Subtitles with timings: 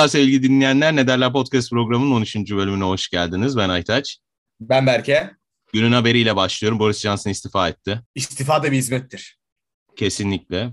[0.00, 0.96] Merhabalar sevgili dinleyenler.
[0.96, 2.36] Ne derler podcast programının 13.
[2.36, 3.56] bölümüne hoş geldiniz.
[3.56, 4.18] Ben Aytaç.
[4.60, 5.30] Ben Berke.
[5.72, 6.78] Günün haberiyle başlıyorum.
[6.78, 8.00] Boris Johnson istifa etti.
[8.14, 9.38] İstifa da bir hizmettir.
[9.96, 10.72] Kesinlikle.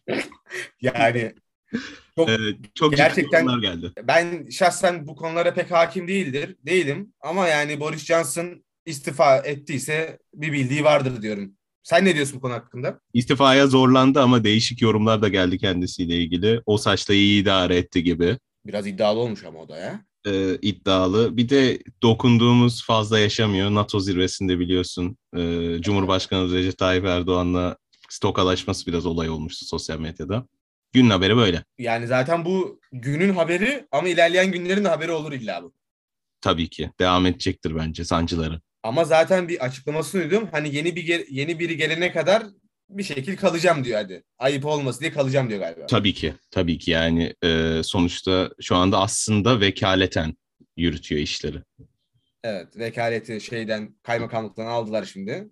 [0.80, 1.34] yani
[2.16, 2.36] çok, ee,
[2.74, 3.92] çok gerçekten geldi.
[4.02, 7.12] Ben şahsen bu konulara pek hakim değildir, değilim.
[7.20, 11.56] Ama yani Boris Johnson istifa ettiyse bir bildiği vardır diyorum.
[11.82, 13.00] Sen ne diyorsun bu konu hakkında?
[13.14, 16.62] İstifaya zorlandı ama değişik yorumlar da geldi kendisiyle ilgili.
[16.66, 18.38] O saçla iyi idare etti gibi.
[18.66, 20.04] Biraz iddialı olmuş ama o da ya.
[20.26, 21.36] Ee, iddialı.
[21.36, 23.74] Bir de dokunduğumuz fazla yaşamıyor.
[23.74, 25.16] NATO zirvesinde biliyorsun.
[25.36, 27.76] Ee, Cumhurbaşkanı Recep Tayyip Erdoğan'la
[28.08, 30.46] stokalaşması biraz olay olmuştu sosyal medyada.
[30.92, 31.64] Günün haberi böyle.
[31.78, 35.72] Yani zaten bu günün haberi ama ilerleyen günlerin de haberi olur illa bu.
[36.40, 36.90] Tabii ki.
[37.00, 38.60] Devam edecektir bence sancıları.
[38.82, 40.48] Ama zaten bir açıklamasını duydum.
[40.52, 42.42] Hani yeni bir yeni biri gelene kadar
[42.88, 44.24] bir şekil kalacağım diyor hadi.
[44.38, 45.86] Ayıp olmasın diye kalacağım diyor galiba.
[45.86, 46.34] Tabii ki.
[46.50, 50.34] Tabii ki yani e, sonuçta şu anda aslında vekaleten
[50.76, 51.62] yürütüyor işleri.
[52.44, 55.48] Evet vekaleti şeyden kaymakamlıktan aldılar şimdi.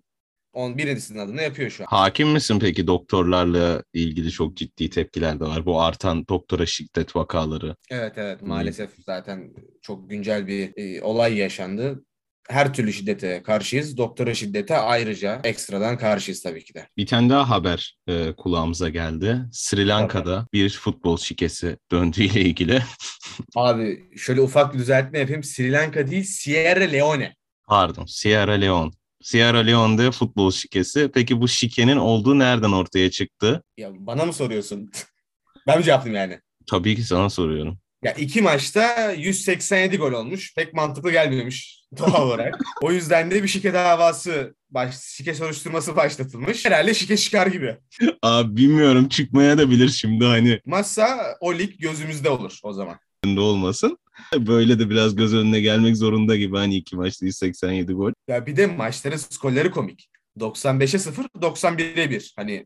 [0.53, 1.87] On birincisinin adını yapıyor şu an.
[1.89, 5.65] Hakim misin peki doktorlarla ilgili çok ciddi tepkiler de var.
[5.65, 7.75] Bu artan doktora şiddet vakaları.
[7.89, 9.03] Evet evet maalesef hmm.
[9.05, 12.03] zaten çok güncel bir e, olay yaşandı
[12.51, 13.97] her türlü şiddete karşıyız.
[13.97, 16.87] Doktora şiddete ayrıca ekstradan karşıyız tabii ki de.
[16.97, 19.37] Bir tane daha haber e, kulağımıza geldi.
[19.51, 20.47] Sri Lanka'da Tabii.
[20.53, 22.83] bir futbol şikesi döndüğüyle ilgili.
[23.55, 25.43] Abi şöyle ufak bir düzeltme yapayım.
[25.43, 27.35] Sri Lanka değil Sierra Leone.
[27.67, 28.91] Pardon Sierra Leone.
[29.21, 31.11] Sierra Leone'de futbol şikesi.
[31.13, 33.63] Peki bu şikenin olduğu nereden ortaya çıktı?
[33.77, 34.91] Ya bana mı soruyorsun?
[35.67, 36.41] ben mi cevaplayayım yani?
[36.69, 37.79] Tabii ki sana soruyorum.
[38.03, 40.55] Ya iki maçta 187 gol olmuş.
[40.55, 42.59] Pek mantıklı gelmemiş doğal olarak.
[42.81, 46.65] o yüzden de bir şike davası, baş, şike soruşturması başlatılmış.
[46.65, 47.77] Herhalde şike çıkar gibi.
[48.21, 50.59] Abi bilmiyorum çıkmaya da bilir şimdi hani.
[50.65, 52.99] Maçsa o lig gözümüzde olur o zaman.
[53.25, 53.97] Önünde olmasın.
[54.37, 58.11] Böyle de biraz göz önüne gelmek zorunda gibi hani iki maçta 187 gol.
[58.27, 60.09] Ya bir de maçların skorları komik.
[60.39, 62.33] 95'e 0, 91'e 1.
[62.35, 62.65] Hani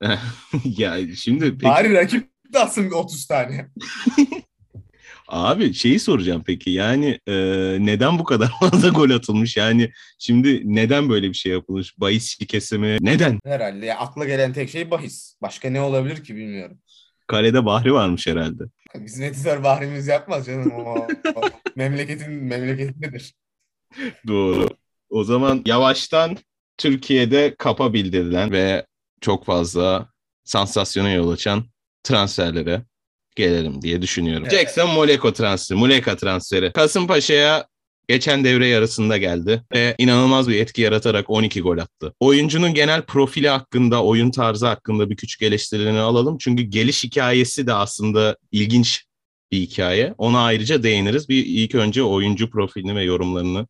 [0.64, 1.64] ya şimdi peki...
[1.64, 3.68] Bari rakip atsın 30 tane.
[5.30, 7.34] Abi şeyi soracağım peki yani e,
[7.80, 12.78] neden bu kadar fazla gol atılmış yani şimdi neden böyle bir şey yapılmış bahis şikesi
[12.78, 13.40] mi neden?
[13.44, 16.78] Herhalde ya, akla gelen tek şey bahis başka ne olabilir ki bilmiyorum.
[17.26, 18.64] Kalede Bahri varmış herhalde.
[18.94, 21.40] Bizim editör Bahri'miz yapmaz canım o, o
[21.76, 23.34] memleketin memleketindedir.
[24.26, 24.68] Doğru.
[25.10, 26.36] O zaman yavaştan
[26.78, 28.86] Türkiye'de kapa bildirilen ve
[29.20, 30.08] çok fazla
[30.44, 31.64] sansasyona yol açan
[32.02, 32.82] transferlere
[33.36, 34.46] gelelim diye düşünüyorum.
[34.50, 34.58] Evet.
[34.58, 36.72] Jackson Moleko transferi, Muleka transferi.
[36.72, 37.66] Kasımpaşa'ya
[38.08, 42.14] geçen devre yarısında geldi ve inanılmaz bir etki yaratarak 12 gol attı.
[42.20, 46.38] Oyuncunun genel profili hakkında, oyun tarzı hakkında bir küçük eleştirilerini alalım.
[46.38, 49.04] Çünkü geliş hikayesi de aslında ilginç
[49.52, 50.14] bir hikaye.
[50.18, 51.28] Ona ayrıca değiniriz.
[51.28, 53.66] Bir ilk önce oyuncu profilini ve yorumlarını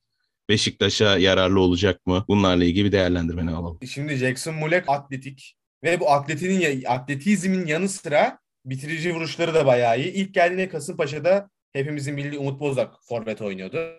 [0.49, 2.25] Beşiktaş'a yararlı olacak mı?
[2.29, 3.79] Bunlarla ilgili bir değerlendirmeni alalım.
[3.87, 10.13] Şimdi Jackson Mulek atletik ve bu atletinin atletizmin yanı sıra bitirici vuruşları da bayağı iyi.
[10.13, 13.97] İlk geldiğinde Kasımpaşa'da hepimizin bildiği Umut Bozak forvet oynuyordu.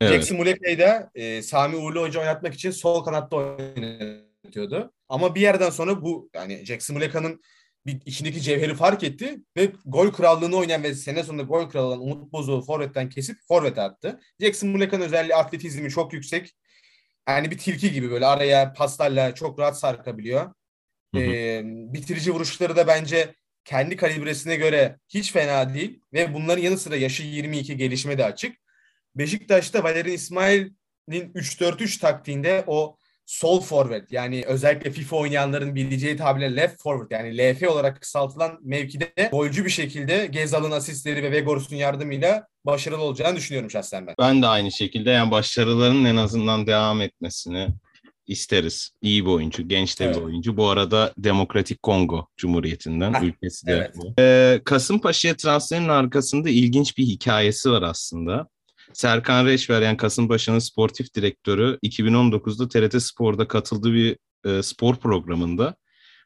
[0.00, 0.12] Evet.
[0.12, 4.92] Jackson Muleka'yı da e, Sami Uğurlu Hoca oynatmak için sol kanatta oynatıyordu.
[5.08, 7.40] Ama bir yerden sonra bu yani Jackson Muleka'nın
[7.86, 12.00] bir içindeki cevheri fark etti ve gol krallığını oynayan ve sene sonunda gol kralı olan
[12.00, 14.20] Umut Bozok'u forvetten kesip forvete attı.
[14.40, 16.54] Jackson Muleka'nın özelliği atletizmi çok yüksek.
[17.28, 20.54] Yani bir tilki gibi böyle araya paslarla çok rahat sarkabiliyor.
[21.14, 21.22] Hı hı.
[21.22, 23.34] E, bitirici vuruşları da bence
[23.64, 28.56] kendi kalibresine göre hiç fena değil ve bunların yanı sıra yaşı 22 gelişme de açık.
[29.14, 32.96] Beşiktaş'ta Valerian İsmail'in 3-4-3 taktiğinde o
[33.26, 39.28] sol forvet yani özellikle FIFA oynayanların bileceği tabirle left forward yani LF olarak kısaltılan mevkide
[39.32, 44.14] golcü bir şekilde Gezal'ın asistleri ve Vegors'un yardımıyla başarılı olacağını düşünüyorum şahsen ben.
[44.18, 47.68] Ben de aynı şekilde yani başarıların en azından devam etmesini
[48.32, 48.90] isteriz.
[49.02, 50.16] İyi bir oyuncu, genç de evet.
[50.16, 50.56] bir oyuncu.
[50.56, 53.94] Bu arada Demokratik Kongo Cumhuriyeti'nden Heh, ülkesi de evet.
[53.96, 54.14] bu.
[54.18, 58.48] Ee, Kasımpaşa'ya transferin arkasında ilginç bir hikayesi var aslında.
[58.92, 65.76] Serkan Reçver yani Kasımpaşa'nın sportif direktörü 2019'da TRT Spor'da katıldığı bir e, spor programında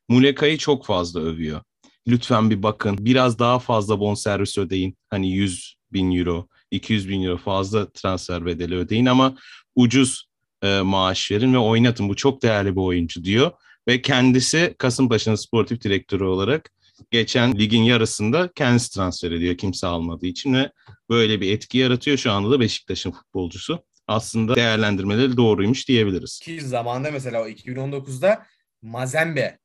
[0.09, 1.61] Muleka'yı çok fazla övüyor.
[2.09, 4.97] Lütfen bir bakın biraz daha fazla bonservis ödeyin.
[5.09, 9.37] Hani 100 bin euro, 200 bin euro fazla transfer bedeli ödeyin ama
[9.77, 10.26] ucuz
[10.63, 12.09] e, maaş verin ve oynatın.
[12.09, 13.51] Bu çok değerli bir oyuncu diyor.
[13.89, 16.71] Ve kendisi Kasımpaşa'nın sportif direktörü olarak
[17.11, 20.71] geçen ligin yarısında kendisi transfer ediyor kimse almadığı için ve
[21.11, 22.17] böyle bir etki yaratıyor.
[22.17, 23.85] Şu anda da Beşiktaş'ın futbolcusu.
[24.09, 26.39] Aslında değerlendirmeleri doğruymuş diyebiliriz.
[26.39, 28.47] Ki zamanda mesela o 2019'da
[28.83, 29.59] Mazembe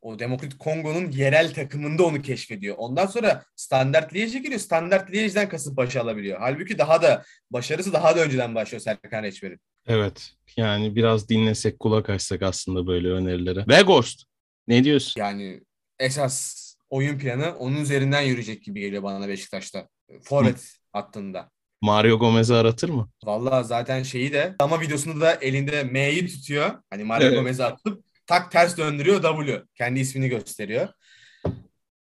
[0.00, 2.76] O Demokratik Kongo'nun yerel takımında onu keşfediyor.
[2.78, 4.60] Ondan sonra Standart Liège'e giriyor.
[4.60, 6.38] Standart Liège'den Kasımpaşa alabiliyor.
[6.40, 9.60] Halbuki daha da başarısı daha da önceden başlıyor Serkan Reçber'in.
[9.86, 10.30] Evet.
[10.56, 13.58] Yani biraz dinlesek kulak açsak aslında böyle önerilere.
[13.58, 14.24] Weghorst
[14.68, 15.20] ne diyorsun?
[15.20, 15.60] Yani
[15.98, 19.88] esas oyun planı onun üzerinden yürüyecek gibi geliyor bana Beşiktaş'ta.
[20.22, 21.50] Forvet hattında.
[21.80, 23.10] Mario Gomez'i aratır mı?
[23.24, 26.70] Vallahi zaten şeyi de ama videosunda da elinde M'yi tutuyor.
[26.90, 27.36] Hani Mario evet.
[27.36, 29.62] Gomez'i atıp tak ters döndürüyor W.
[29.74, 30.88] Kendi ismini gösteriyor.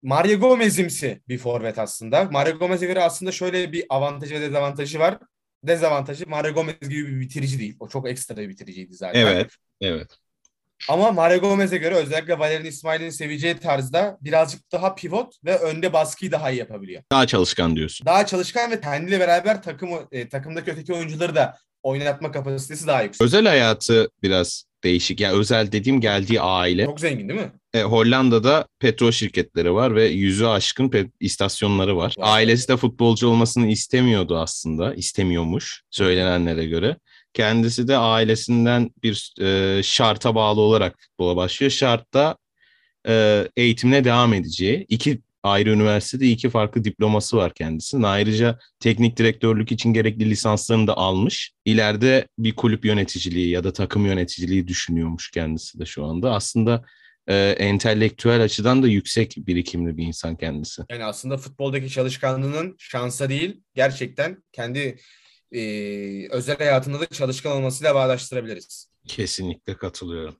[0.03, 2.25] Mario Gomez'imsi bir forvet aslında.
[2.25, 5.19] Mario Gomez'e göre aslında şöyle bir avantajı ve dezavantajı var.
[5.63, 7.77] Dezavantajı Mario Gomez gibi bir bitirici değil.
[7.81, 9.21] O çok ekstra bir bitiriciydi zaten.
[9.21, 9.51] Evet,
[9.81, 10.19] evet.
[10.89, 16.33] Ama Mario Gomez'e göre özellikle Valerian İsmail'in seveceği tarzda birazcık daha pivot ve önde baskıyı
[16.33, 17.03] daha iyi yapabiliyor.
[17.13, 18.07] Daha çalışkan diyorsun.
[18.07, 23.27] Daha çalışkan ve kendiyle beraber takım e, takımdaki öteki oyuncuları da oynatma kapasitesi daha yüksek.
[23.27, 25.21] Özel hayatı biraz değişik.
[25.21, 26.85] Yani özel dediğim geldiği aile.
[26.85, 27.53] Çok zengin değil mi?
[27.75, 32.15] E, Hollanda'da petrol şirketleri var ve yüzü aşkın pet- istasyonları var.
[32.19, 34.95] Vay Ailesi de futbolcu olmasını istemiyordu aslında.
[34.95, 36.97] İstemiyormuş söylenenlere göre.
[37.35, 41.71] Kendisi de ailesinden bir e, şarta bağlı olarak futbola başlıyor.
[41.71, 42.37] Şartta
[43.09, 44.87] e, eğitimine devam edeceği.
[44.89, 48.03] iki ayrı üniversitede iki farklı diploması var kendisinin.
[48.03, 51.53] Ayrıca teknik direktörlük için gerekli lisanslarını da almış.
[51.65, 56.35] İleride bir kulüp yöneticiliği ya da takım yöneticiliği düşünüyormuş kendisi de şu anda.
[56.35, 56.85] Aslında
[57.29, 60.83] e, entelektüel açıdan da yüksek birikimli bir insan kendisi.
[60.91, 64.99] Yani aslında futboldaki çalışkanlığının şansa değil gerçekten kendi
[65.53, 65.61] e,
[66.31, 68.91] özel hayatında da çalışkan olmasıyla bağdaştırabiliriz.
[69.07, 70.37] Kesinlikle katılıyorum.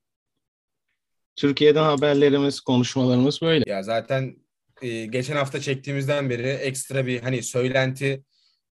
[1.37, 3.71] Türkiye'den haberlerimiz, konuşmalarımız böyle.
[3.71, 4.37] Ya zaten
[4.83, 8.23] e, geçen hafta çektiğimizden beri ekstra bir hani söylenti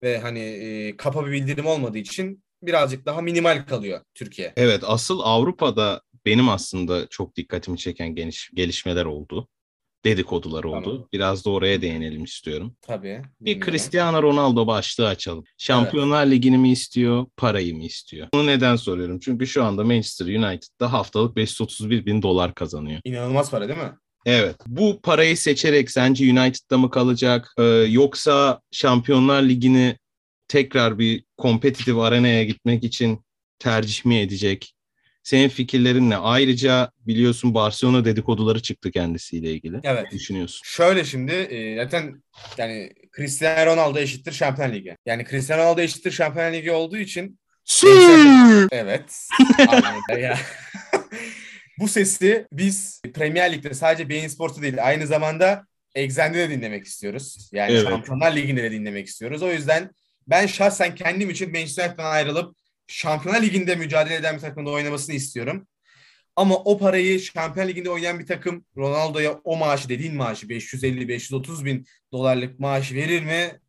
[0.04, 4.54] ve hani e, kapa bir bildirim olmadığı için birazcık daha minimal kalıyor Türkiye.
[4.56, 9.48] Evet asıl Avrupa'da benim aslında çok dikkatimi çeken geniş gelişmeler oldu
[10.06, 10.92] dedikodular oldu.
[10.92, 11.08] Tamam.
[11.14, 12.76] Biraz da oraya değinelim istiyorum.
[12.82, 13.22] Tabii.
[13.42, 15.44] Bir Cristiano Ronaldo başlığı açalım.
[15.58, 16.34] Şampiyonlar evet.
[16.34, 18.28] Ligi'ni mi istiyor, parayı mı istiyor?
[18.34, 19.20] Bunu neden soruyorum?
[19.20, 23.02] Çünkü şu anda Manchester United'da haftalık 531 bin dolar kazanıyor.
[23.04, 23.92] İnanılmaz para değil mi?
[24.26, 24.56] Evet.
[24.68, 27.54] Bu parayı seçerek sence United'da mı kalacak?
[27.58, 29.98] Ee, yoksa Şampiyonlar Ligi'ni
[30.48, 33.26] tekrar bir kompetitif arenaya gitmek için
[33.60, 34.74] tercih mi edecek?
[35.24, 36.18] Senin fikirlerin ne?
[36.18, 39.80] Ayrıca biliyorsun Barcelona dedikoduları çıktı kendisiyle ilgili.
[39.84, 40.04] Evet.
[40.04, 40.62] Ne düşünüyorsun?
[40.64, 42.24] Şöyle şimdi e, zaten
[42.58, 44.96] yani Cristiano Ronaldo eşittir Şampiyon Ligi.
[45.06, 47.40] Yani Cristiano Ronaldo eşittir Şampiyon Ligi olduğu için
[48.72, 49.28] Evet.
[50.20, 50.38] ya.
[51.80, 57.50] Bu sesi biz Premier Lig'de sadece Bein Sport'u değil aynı zamanda Exxen'de de dinlemek istiyoruz.
[57.54, 57.88] Yani evet.
[57.90, 59.44] Şampiyonlar Ligi'nde de dinlemek istiyoruz.
[59.44, 59.92] O yüzden
[60.28, 62.56] ben şahsen kendim için Manchester United'dan ayrılıp
[62.88, 65.68] Şampiyonlar Ligi'nde mücadele eden bir takımda oynamasını istiyorum.
[66.36, 71.86] Ama o parayı Şampiyon Ligi'nde oynayan bir takım Ronaldo'ya o maaşı dediğin maaşı 550-530 bin
[72.12, 73.60] dolarlık maaş verir mi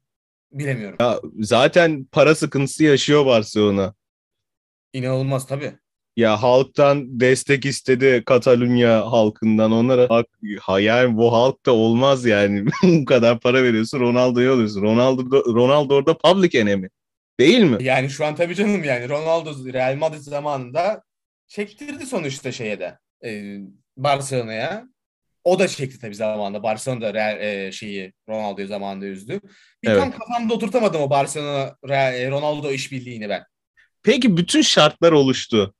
[0.53, 0.97] bilemiyorum.
[1.01, 3.95] Ya zaten para sıkıntısı yaşıyor Barcelona.
[4.93, 5.73] İnanılmaz tabii.
[6.21, 10.27] Ya halktan destek istedi Katalunya halkından onlara bak
[10.61, 16.19] hayal bu halk da olmaz yani bu kadar para veriyorsun Ronaldo'yu alıyorsun Ronaldo Ronaldo orada
[16.19, 16.89] public enemy
[17.41, 17.85] Değil mi?
[17.85, 21.03] Yani şu an tabii canım yani Ronaldo Real Madrid zamanında
[21.47, 23.59] çektirdi sonuçta şeye de e,
[23.97, 24.89] Barcelona'ya.
[25.45, 26.63] O da çekti tabii zamanında.
[26.63, 29.41] Barcelona'da Real, e, şeyi Ronaldo'yu zamanında üzdü.
[29.83, 30.01] Bir evet.
[30.01, 33.45] tam kafamda oturtamadım o Barcelona Real, e, Ronaldo işbirliğini ben.
[34.03, 35.75] Peki bütün şartlar oluştu.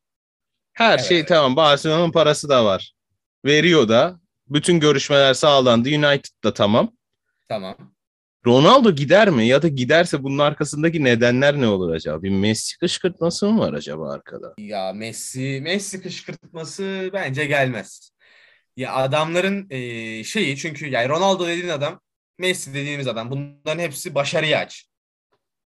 [0.81, 1.09] Her evet.
[1.09, 1.57] şey tamam.
[1.57, 2.93] Barcelona'nın parası da var.
[3.45, 4.21] Veriyor da.
[4.49, 5.89] Bütün görüşmeler sağlandı.
[5.89, 6.93] United da tamam.
[7.49, 7.77] Tamam.
[8.47, 9.47] Ronaldo gider mi?
[9.47, 12.23] Ya da giderse bunun arkasındaki nedenler ne olur acaba?
[12.23, 14.55] Bir Messi kışkırtması mı var acaba arkada?
[14.59, 18.11] Ya Messi Messi kışkırtması bence gelmez.
[18.77, 22.01] Ya adamların e, şeyi çünkü yani Ronaldo dediğin adam,
[22.39, 24.87] Messi dediğimiz adam bunların hepsi başarıya aç.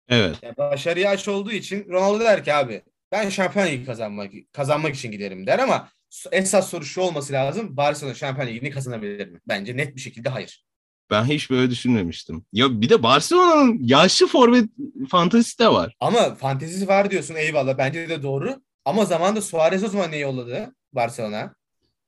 [0.09, 0.37] Evet.
[0.43, 5.13] Yani başarıya aç olduğu için Ronaldo der ki abi ben Şampiyon Ligi kazanmak kazanmak için
[5.13, 5.89] giderim der ama
[6.33, 7.77] esas soru şu olması lazım.
[7.77, 9.41] Barcelona Şampiyon Ligi'ni kazanabilir mi?
[9.49, 10.65] Bence net bir şekilde hayır.
[11.11, 12.45] Ben hiç böyle düşünmemiştim.
[12.53, 14.71] Ya bir de Barcelona'nın yaşlı forvet
[15.09, 15.97] fantezisi de var.
[16.01, 17.79] Ama fantezisi var diyorsun eyvallah.
[17.79, 18.63] Bence de doğru.
[18.85, 21.55] Ama zamanda Suarez o zaman ne yolladı Barcelona?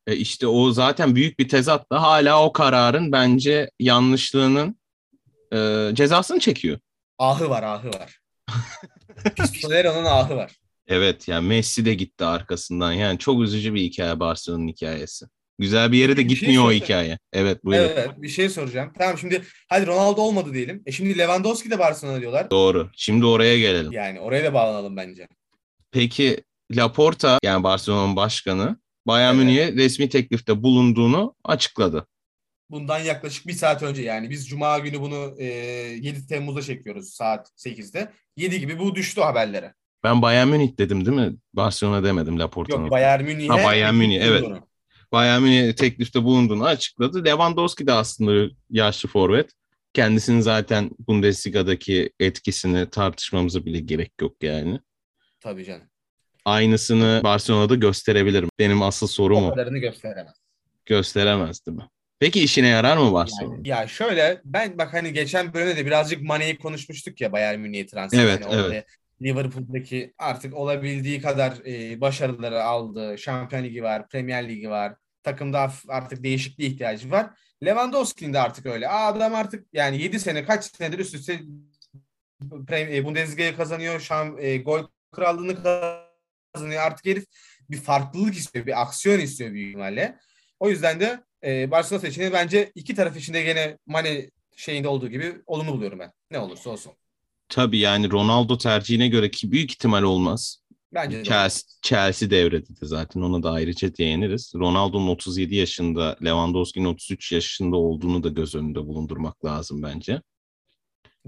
[0.06, 4.80] E işte o zaten büyük bir tezat da hala o kararın bence yanlışlığının
[5.52, 6.78] e, cezasını çekiyor.
[7.18, 8.20] Ahı var ahı var.
[9.36, 10.52] Pistolero'nun ahı var.
[10.90, 12.92] Evet yani Messi de gitti arkasından.
[12.92, 15.26] Yani çok üzücü bir hikaye Barcelona'nın hikayesi.
[15.58, 17.18] Güzel bir yere de bir şey gitmiyor şey o hikaye.
[17.32, 17.84] Evet buyurun.
[17.84, 18.92] Evet bir şey soracağım.
[18.98, 20.82] Tamam şimdi hadi Ronaldo olmadı diyelim.
[20.86, 22.50] E şimdi Lewandowski de Barcelona diyorlar.
[22.50, 22.90] Doğru.
[22.96, 23.92] Şimdi oraya gelelim.
[23.92, 25.28] Yani oraya da bağlanalım bence.
[25.90, 29.44] Peki Laporta yani Barcelona'nın başkanı Bayern evet.
[29.44, 32.06] Münih'e resmi teklifte bulunduğunu açıkladı.
[32.70, 37.50] Bundan yaklaşık bir saat önce yani biz Cuma günü bunu e, 7 Temmuz'da çekiyoruz saat
[37.56, 38.12] 8'de.
[38.36, 39.74] 7 gibi bu düştü haberlere.
[40.04, 41.36] Ben Bayern Münih dedim değil mi?
[41.52, 42.82] Barcelona demedim Laporta'nın.
[42.82, 43.48] Yok Bayern Münih'e.
[43.48, 44.44] Ha Bayern Münih evet.
[45.12, 47.24] Bayern Münih teklifte bulunduğunu açıkladı.
[47.24, 49.50] Lewandowski de aslında yaşlı forvet.
[49.94, 54.80] Kendisinin zaten Bundesliga'daki etkisini tartışmamıza bile gerek yok yani.
[55.40, 55.86] Tabii canım.
[56.44, 58.48] Aynısını Barcelona'da gösterebilirim.
[58.58, 59.50] Benim asıl sorum o.
[59.50, 60.34] Kadarını gösteremez.
[60.86, 61.88] Gösteremez değil mi?
[62.18, 63.54] Peki işine yarar mı Barcelona?
[63.54, 67.86] Yani, ya şöyle ben bak hani geçen bölümde de birazcık Mane'yi konuşmuştuk ya Bayern Münih'e
[67.86, 68.24] transfer.
[68.24, 68.86] Evet, yani evet.
[69.22, 73.18] Liverpool'daki artık olabildiği kadar e, başarıları aldı.
[73.18, 74.94] Şampiyon Ligi var, Premier Ligi var.
[75.22, 77.30] Takımda artık değişikliğe ihtiyacı var.
[77.64, 78.88] Lewandowski'nin de artık öyle.
[78.88, 81.40] Adam artık yani 7 sene kaç senedir üst üste
[82.72, 84.00] e, Bundesliga'yı kazanıyor.
[84.00, 85.56] Şam, e, gol krallığını
[86.54, 86.82] kazanıyor.
[86.82, 87.24] Artık herif
[87.70, 90.18] bir farklılık istiyor, bir aksiyon istiyor büyük ihtimalle.
[90.60, 95.08] O yüzden de e, Barcelona seçeneği bence iki taraf için de gene Mane şeyinde olduğu
[95.08, 96.12] gibi olumlu buluyorum ben.
[96.30, 96.92] Ne olursa olsun.
[97.50, 100.60] Tabii yani Ronaldo tercihine göre ki büyük ihtimal olmaz.
[100.94, 104.52] Bence de Chelsea, Chelsea devrede de zaten ona da ayrıca değiniriz.
[104.54, 110.22] Ronaldo'nun 37 yaşında, Lewandowski'nin 33 yaşında olduğunu da göz önünde bulundurmak lazım bence.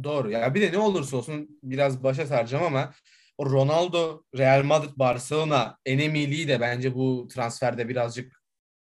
[0.04, 0.30] Doğru.
[0.30, 2.92] Ya bir de ne olursa olsun biraz başa saracağım ama
[3.38, 8.42] o Ronaldo, Real Madrid, Barcelona enemiliği de bence bu transferde birazcık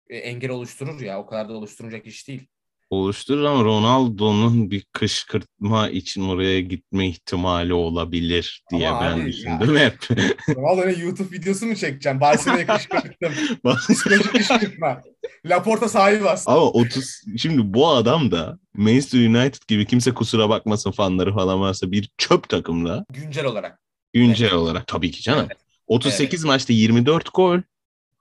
[0.09, 1.21] e, engel oluşturur ya.
[1.21, 2.47] O kadar da oluşturacak iş değil
[2.91, 9.85] oluşturur ama Ronaldo'nun bir kışkırtma için oraya gitme ihtimali olabilir diye ama ben düşündüm ya.
[9.85, 9.99] hep.
[10.57, 12.21] Ronaldo'nun YouTube videosu mu çekeceğim?
[12.21, 13.33] Barcelona'ya kışkırttım.
[13.88, 15.03] Psikolojik kışkırtma.
[15.47, 16.57] Laporta sahibi aslında.
[16.57, 21.93] Ama 30 şimdi bu adam da Manchester United gibi kimse kusura bakmasın fanları falan varsa
[21.93, 23.05] bir çöp takımla.
[23.12, 23.79] Güncel olarak.
[24.12, 24.55] Güncel evet.
[24.55, 25.47] olarak tabii ki canım.
[25.47, 25.59] Evet.
[25.87, 26.47] 38 evet.
[26.47, 27.59] maçta 24 gol,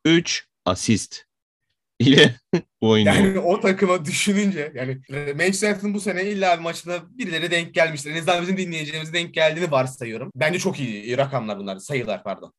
[0.06, 1.24] 3 asist
[2.08, 2.36] ile
[2.82, 3.16] oynuyor.
[3.16, 5.02] Yani o takıma düşününce yani
[5.36, 8.12] Manchester United'ın bu sene illa bir maçına birileri denk gelmiştir.
[8.12, 10.32] En azından bizim dinleyeceğimiz denk geldiğini varsayıyorum.
[10.36, 12.54] Bence çok iyi rakamlar bunlar, sayılar pardon.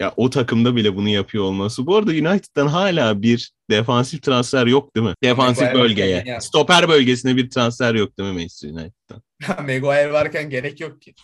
[0.00, 1.86] Ya o takımda bile bunu yapıyor olması.
[1.86, 5.14] Bu arada United'dan hala bir defansif transfer yok değil mi?
[5.22, 6.24] Defansif Maguire bölgeye.
[6.26, 6.40] Ya.
[6.40, 9.22] Stoper bölgesine bir transfer yok değil mi Manchester United'dan?
[9.66, 11.14] Maguire varken gerek yok ki.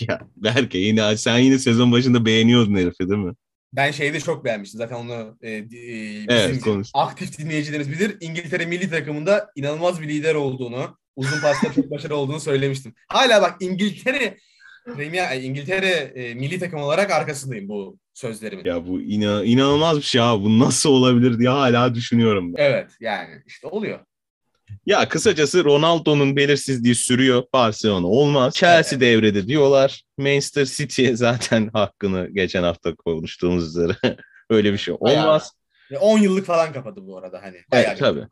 [0.00, 3.32] Ya Berke yine sen yine sezon başında beğeniyordun herifi değil mi?
[3.76, 4.78] Ben şeyi de çok beğenmiştim.
[4.78, 8.16] Zaten onu e, e, bizim evet, aktif dinleyicilerimiz bilir.
[8.20, 12.94] İngiltere milli takımında inanılmaz bir lider olduğunu, uzun pasta çok başarılı olduğunu söylemiştim.
[13.08, 14.36] Hala bak İngiltere
[14.84, 18.64] Premier İngiltere e, milli takım olarak arkasındayım bu sözlerimin.
[18.64, 20.40] Ya bu ina, inanılmaz bir şey ya.
[20.40, 22.62] Bu nasıl olabilir diye hala düşünüyorum ben.
[22.62, 24.00] Evet yani işte oluyor.
[24.86, 27.42] Ya kısacası Ronaldo'nun belirsizliği sürüyor.
[27.52, 28.54] Barcelona olmaz.
[28.54, 30.02] Chelsea devrede diyorlar.
[30.18, 33.96] Manchester City zaten hakkını geçen hafta konuştuğumuz üzere
[34.50, 35.52] öyle bir şey olmaz.
[35.90, 37.56] Bayağı, 10 yıllık falan kapadı bu arada hani.
[37.72, 38.26] Bayağı evet tabii.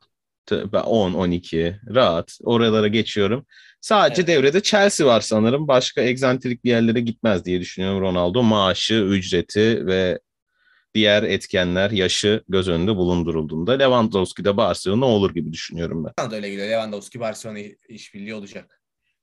[0.47, 0.77] tabii.
[0.77, 3.47] 10 12 rahat oralara geçiyorum.
[3.81, 4.29] Sadece evet.
[4.29, 5.69] devrede Chelsea var sanırım.
[5.69, 8.43] Başka egzantrik bir yerlere gitmez diye düşünüyorum Ronaldo.
[8.43, 10.19] Maaşı, ücreti ve
[10.95, 16.31] diğer etkenler yaşı göz önünde bulundurulduğunda Lewandowski de Barcelona olur gibi düşünüyorum ben.
[16.31, 16.69] Da öyle geliyor.
[16.69, 17.59] Lewandowski Barcelona
[17.89, 18.81] işbirliği olacak.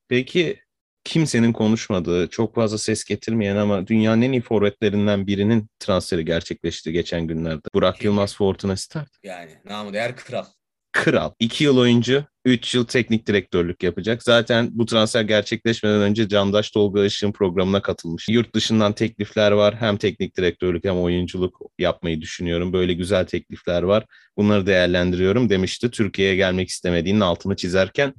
[0.07, 0.59] Peki
[1.03, 7.27] kimsenin konuşmadığı, çok fazla ses getirmeyen ama dünyanın en iyi forvetlerinden birinin transferi gerçekleşti geçen
[7.27, 7.61] günlerde.
[7.73, 9.09] Burak Yılmaz Fortuna Start.
[9.23, 10.45] Yani namı değer kral
[10.91, 11.31] kral.
[11.39, 14.23] 2 yıl oyuncu, 3 yıl teknik direktörlük yapacak.
[14.23, 18.29] Zaten bu transfer gerçekleşmeden önce Candaş Tolga Işık'ın programına katılmış.
[18.29, 19.75] Yurt dışından teklifler var.
[19.79, 22.73] Hem teknik direktörlük hem oyunculuk yapmayı düşünüyorum.
[22.73, 24.05] Böyle güzel teklifler var.
[24.37, 25.91] Bunları değerlendiriyorum demişti.
[25.91, 28.13] Türkiye'ye gelmek istemediğinin altını çizerken.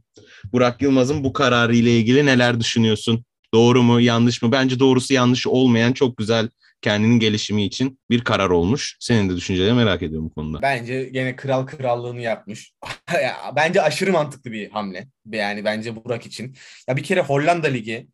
[0.53, 3.25] Burak Yılmaz'ın bu kararı ile ilgili neler düşünüyorsun?
[3.55, 4.53] Doğru mu, yanlış mı?
[4.53, 6.49] Bence doğrusu yanlış olmayan çok güzel
[6.83, 8.97] kendinin gelişimi için bir karar olmuş.
[9.01, 10.63] Senin de düşüncelerini merak ediyorum bu konuda.
[10.63, 12.73] Bence gene kral krallığını yapmış.
[13.57, 15.09] bence aşırı mantıklı bir hamle.
[15.33, 16.57] Yani bence Burak için.
[16.89, 18.09] Ya bir kere Hollanda Ligi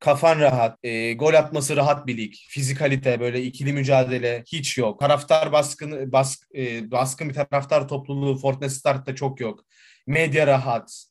[0.00, 5.00] kafan rahat, e, gol atması rahat bir lig, fizikalite böyle ikili mücadele hiç yok.
[5.00, 9.64] Taraftar baskın bask, e, baskın bir taraftar topluluğu Fortnite Start'ta çok yok.
[10.06, 11.04] Medya rahat.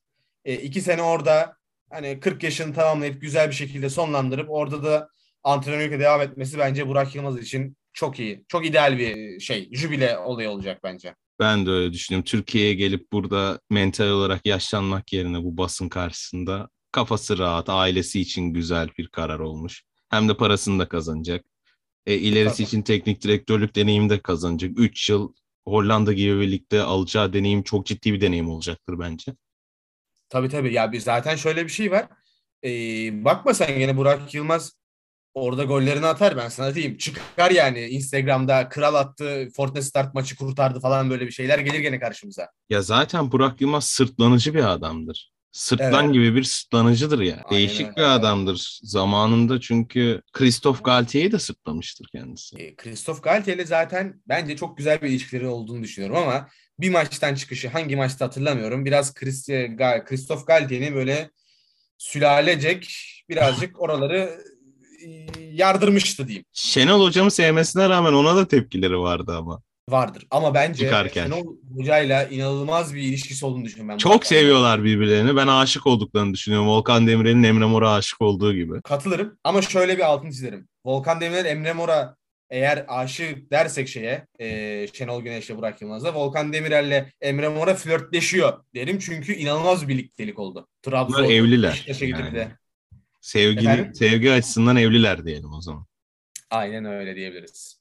[0.46, 1.56] E, iki sene orada
[1.90, 5.10] hani 40 yaşını tamamlayıp güzel bir şekilde sonlandırıp orada da
[5.44, 8.46] antrenörlükle devam etmesi bence Burak Yılmaz için çok iyi.
[8.48, 9.70] Çok ideal bir şey.
[9.72, 11.16] Jübile olayı olacak bence.
[11.40, 12.26] Ben de öyle düşünüyorum.
[12.26, 18.90] Türkiye'ye gelip burada mental olarak yaşlanmak yerine bu basın karşısında kafası rahat, ailesi için güzel
[18.98, 19.84] bir karar olmuş.
[20.10, 21.46] Hem de parasını da kazanacak.
[22.06, 22.64] E, ilerisi Tabii.
[22.64, 24.72] için teknik direktörlük deneyimi de kazanacak.
[24.78, 25.34] 3 yıl
[25.66, 29.36] Hollanda gibi birlikte alacağı deneyim çok ciddi bir deneyim olacaktır bence.
[30.30, 30.74] Tabii tabii.
[30.74, 32.08] Ya bir zaten şöyle bir şey var.
[32.64, 32.70] Ee,
[33.26, 34.79] bakma sen gene Burak Yılmaz
[35.34, 36.98] orada gollerini atar ben sana diyeyim.
[36.98, 42.00] Çıkar yani Instagram'da kral attı, Fortnite Start maçı kurtardı falan böyle bir şeyler gelir gene
[42.00, 42.50] karşımıza.
[42.70, 45.32] Ya zaten Burak Yılmaz sırtlanıcı bir adamdır.
[45.52, 46.14] Sırtlan evet.
[46.14, 47.36] gibi bir sırtlanıcıdır ya.
[47.36, 52.58] Aynen Değişik bir adamdır zamanında çünkü Christophe Galtier'i de sırtlamıştır kendisi.
[52.58, 56.48] E, Christophe Galtier'le zaten bence çok güzel bir ilişkileri olduğunu düşünüyorum ama
[56.80, 58.86] bir maçtan çıkışı hangi maçta hatırlamıyorum.
[58.86, 61.30] Biraz Christophe Galtier'in böyle
[61.98, 62.90] sülalecek
[63.30, 64.44] birazcık oraları
[65.52, 66.46] yardırmıştı diyeyim.
[66.54, 69.62] Şenol hocamı sevmesine rağmen ona da tepkileri vardı ama.
[69.90, 71.24] Vardır ama bence Çıkarken.
[71.24, 73.98] Şenol hocayla inanılmaz bir ilişkisi olduğunu düşünüyorum ben.
[73.98, 75.36] Çok seviyorlar birbirlerini.
[75.36, 76.68] Ben aşık olduklarını düşünüyorum.
[76.68, 78.82] Volkan Demirel'in Emre Mor'a aşık olduğu gibi.
[78.82, 80.68] Katılırım ama şöyle bir altını çizerim.
[80.86, 82.16] Volkan Demirel Emre Mor'a
[82.50, 89.00] eğer aşık dersek şeye e, Şenol Güneş'le Burak Yılmaz'la Volkan Demirel'le Emre Mor'a flörtleşiyor derim
[89.00, 90.68] çünkü inanılmaz bir birliktelik oldu.
[90.82, 91.86] Trabzon evliler.
[92.02, 92.48] Yani.
[93.22, 95.86] Sevgili, sevgi açısından evliler diyelim o zaman.
[96.50, 97.80] Aynen öyle diyebiliriz.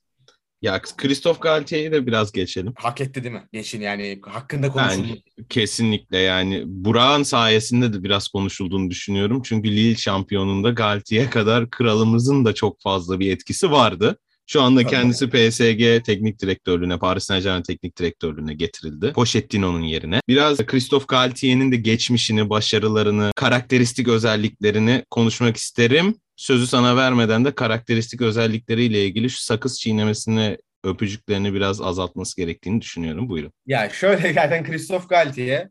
[0.62, 2.72] Ya Christoph Galtier'i de biraz geçelim.
[2.76, 3.48] Hak etti değil mi?
[3.52, 5.06] Geçin yani hakkında konuşuldu.
[5.06, 9.42] Yani, kesinlikle yani Burak'ın sayesinde de biraz konuşulduğunu düşünüyorum.
[9.44, 14.18] Çünkü Lille şampiyonunda Galtier'e kadar kralımızın da çok fazla bir etkisi vardı.
[14.50, 19.12] Şu anda kendisi PSG teknik direktörlüğüne, Paris Saint Germain teknik direktörlüğüne getirildi.
[19.12, 20.20] Pochettino'nun yerine.
[20.28, 26.14] Biraz Christophe Galtier'in de geçmişini, başarılarını, karakteristik özelliklerini konuşmak isterim.
[26.36, 33.28] Sözü sana vermeden de karakteristik özellikleriyle ilgili şu sakız çiğnemesini öpücüklerini biraz azaltması gerektiğini düşünüyorum.
[33.28, 33.52] Buyurun.
[33.66, 35.68] Ya şöyle zaten Christophe Galtier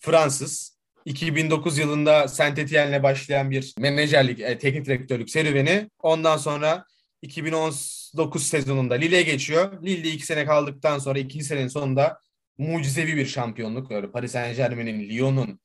[0.00, 0.72] Fransız.
[1.04, 5.90] 2009 yılında Saint Etienne'le başlayan bir menajerlik, e, teknik direktörlük serüveni.
[5.98, 6.84] Ondan sonra
[7.22, 9.82] 2019 sezonunda Lille'e geçiyor.
[9.82, 12.20] Lille'de iki sene kaldıktan sonra ikinci senenin sonunda
[12.58, 13.90] mucizevi bir şampiyonluk.
[13.90, 15.60] Öyle Paris Saint Germain'in, Lyon'un,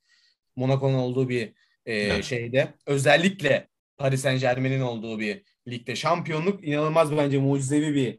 [0.56, 1.52] Monaco'nun olduğu bir
[1.86, 2.24] e, evet.
[2.24, 2.74] şeyde.
[2.86, 8.18] Özellikle Paris Saint Germain'in olduğu bir ligde şampiyonluk inanılmaz bence mucizevi bir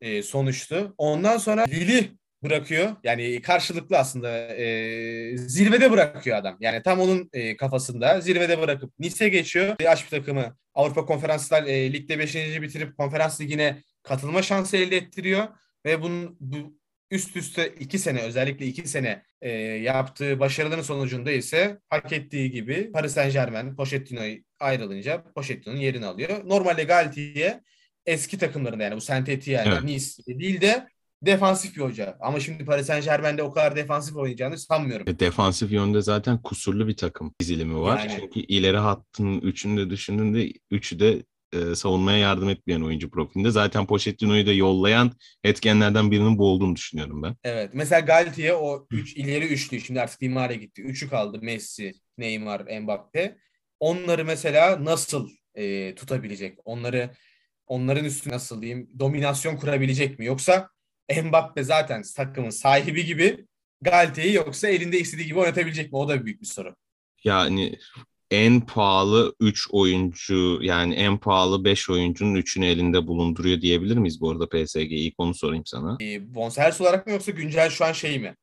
[0.00, 0.94] e, sonuçtu.
[0.98, 2.10] Ondan sonra Lille'i
[2.42, 2.96] bırakıyor.
[3.04, 6.56] Yani karşılıklı aslında e, zirvede bırakıyor adam.
[6.60, 9.76] Yani tam onun e, kafasında zirvede bırakıp Nice geçiyor.
[9.80, 12.34] Yaş bir takımı Avrupa Konferanslar e, Lig'de 5.
[12.62, 15.48] bitirip Konferans Ligi'ne katılma şansı elde ettiriyor.
[15.86, 16.78] Ve bunun bu
[17.10, 22.92] üst üste iki sene özellikle iki sene e, yaptığı başarıların sonucunda ise hak ettiği gibi
[22.92, 26.48] Paris Saint Germain Pochettino'yu ayrılınca Pochettino'nun yerini alıyor.
[26.48, 27.60] Normalde Galtier
[28.06, 29.82] eski takımlarında yani bu Saint Etienne, evet.
[29.82, 30.86] Nice değil de
[31.22, 32.16] defansif bir hoca.
[32.20, 35.08] Ama şimdi Paris Saint Germain'de o kadar defansif oynayacağını sanmıyorum.
[35.08, 37.98] E, defansif yönde zaten kusurlu bir takım dizilimi var.
[37.98, 38.20] Yani.
[38.20, 43.50] Çünkü ileri hattın üçünü de düşündüğünde üçü de e, savunmaya yardım etmeyen oyuncu profilinde.
[43.50, 45.12] Zaten Pochettino'yu da yollayan
[45.44, 47.36] etkenlerden birinin bu olduğunu düşünüyorum ben.
[47.44, 47.70] Evet.
[47.74, 49.80] Mesela Galtier o üç, ileri üçlü.
[49.80, 50.82] Şimdi artık Di gitti.
[50.82, 51.38] Üçü kaldı.
[51.42, 53.36] Messi, Neymar, Mbappe.
[53.80, 56.58] Onları mesela nasıl e, tutabilecek?
[56.64, 57.10] Onları
[57.66, 60.26] onların üstüne nasıl diyeyim dominasyon kurabilecek mi?
[60.26, 60.68] Yoksa
[61.24, 63.46] Mbappe zaten takımın sahibi gibi
[63.80, 65.98] Galtier'i yoksa elinde istediği gibi oynatabilecek mi?
[65.98, 66.74] O da büyük bir soru.
[67.24, 67.78] Yani
[68.30, 74.30] en pahalı 3 oyuncu yani en pahalı 5 oyuncunun 3'ünü elinde bulunduruyor diyebilir miyiz bu
[74.30, 74.76] arada PSG?
[74.76, 75.96] İlk onu sorayım sana.
[76.02, 78.34] E, bonservis olarak mı yoksa güncel şu an şey mi?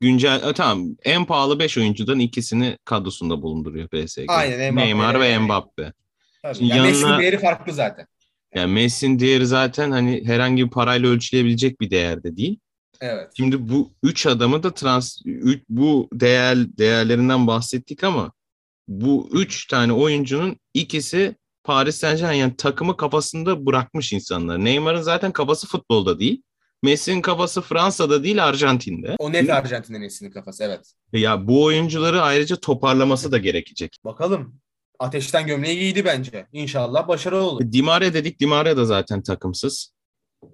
[0.00, 4.24] Güncel e, tamam en pahalı 5 oyuncudan ikisini kadrosunda bulunduruyor PSG.
[4.28, 4.86] Aynen Mbappe.
[4.86, 5.92] Neymar ve Mbappe.
[6.42, 6.66] Tabii.
[6.66, 7.38] Yani yanına...
[7.38, 8.06] Farklı zaten.
[8.56, 12.58] Yani Messi'nin değeri zaten hani herhangi bir parayla ölçülebilecek bir değerde değil.
[13.00, 13.30] Evet.
[13.36, 18.32] Şimdi bu üç adamı da trans üç, bu değer değerlerinden bahsettik ama
[18.88, 24.64] bu üç tane oyuncunun ikisi Paris Saint Germain yani takımı kafasında bırakmış insanlar.
[24.64, 26.42] Neymar'ın zaten kafası futbolda değil.
[26.82, 29.16] Messi'nin kafası Fransa'da değil Arjantin'de.
[29.18, 30.92] O net Arjantin'de Messi'nin kafası evet.
[31.12, 33.96] Ya bu oyuncuları ayrıca toparlaması da gerekecek.
[34.04, 34.60] Bakalım.
[34.98, 36.46] Ateşten gömleği giydi bence.
[36.52, 37.64] İnşallah başarılı olur.
[37.64, 38.40] E, Dimare dedik.
[38.40, 39.92] Dimare da zaten takımsız.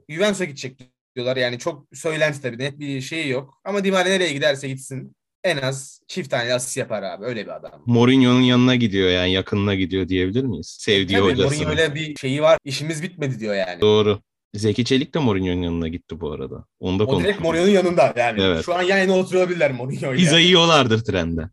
[0.08, 0.78] Juventus'a gidecek
[1.16, 1.36] diyorlar.
[1.36, 2.58] Yani çok söylenti tabii.
[2.58, 3.60] Net bir şey yok.
[3.64, 7.24] Ama Dimare nereye giderse gitsin en az çift tane asist yapar abi.
[7.24, 7.82] Öyle bir adam.
[7.86, 10.76] Mourinho'nun yanına gidiyor yani yakınına gidiyor diyebilir miyiz?
[10.80, 11.54] Sevdiği Tabii, hocası.
[11.54, 12.58] Mourinho öyle bir şeyi var.
[12.64, 13.80] İşimiz bitmedi diyor yani.
[13.80, 14.20] Doğru.
[14.54, 16.64] Zeki Çelik de Mourinho'nun yanına gitti bu arada.
[16.80, 18.42] Onu da o direkt Mourinho'nun yanında yani.
[18.42, 18.64] Evet.
[18.64, 20.16] Şu an yan yana oturabilirler Mourinho'yla.
[20.16, 21.48] Pizza yiyorlardır trende.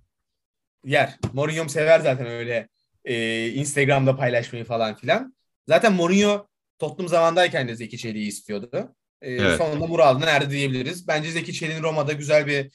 [0.86, 1.18] Yer.
[1.34, 2.68] Mourinho sever zaten öyle
[3.06, 5.36] e, Instagram'da paylaşmayı falan filan.
[5.68, 6.48] Zaten Mourinho
[6.80, 8.96] Tottenham zamandayken de Zeki Çelik'i istiyordu.
[9.22, 9.58] E, evet.
[9.58, 11.08] Sonunda muradına erdi diyebiliriz.
[11.08, 12.72] Bence Zeki Çelik'in Roma'da güzel bir